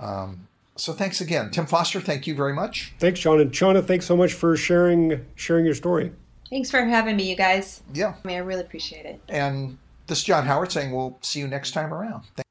um, 0.00 0.48
so 0.76 0.94
thanks 0.94 1.20
again. 1.20 1.50
Tim 1.50 1.66
Foster, 1.66 2.00
thank 2.00 2.26
you 2.26 2.34
very 2.34 2.54
much. 2.54 2.94
Thanks, 2.98 3.20
Sean. 3.20 3.40
And 3.40 3.52
Shawnda, 3.52 3.84
thanks 3.86 4.06
so 4.06 4.16
much 4.16 4.32
for 4.32 4.56
sharing 4.56 5.24
sharing 5.34 5.66
your 5.66 5.74
story. 5.74 6.12
Thanks 6.48 6.70
for 6.70 6.82
having 6.82 7.16
me, 7.16 7.28
you 7.28 7.36
guys. 7.36 7.82
Yeah. 7.92 8.14
I 8.24 8.26
mean, 8.26 8.36
I 8.36 8.40
really 8.40 8.62
appreciate 8.62 9.04
it. 9.04 9.20
And 9.28 9.76
this 10.06 10.18
is 10.18 10.24
John 10.24 10.46
Howard 10.46 10.72
saying 10.72 10.92
we'll 10.92 11.18
see 11.20 11.40
you 11.40 11.48
next 11.48 11.72
time 11.72 11.92
around. 11.92 12.22
Thank- 12.36 12.46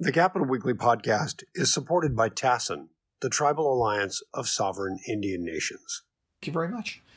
the 0.00 0.10
Capital 0.10 0.46
Weekly 0.48 0.74
podcast 0.74 1.44
is 1.54 1.72
supported 1.72 2.16
by 2.16 2.28
TASIN 2.28 2.88
the 3.20 3.30
Tribal 3.30 3.72
Alliance 3.72 4.22
of 4.32 4.48
Sovereign 4.48 4.98
Indian 5.08 5.44
Nations. 5.44 6.02
Thank 6.40 6.48
you 6.48 6.52
very 6.52 6.68
much. 6.68 7.02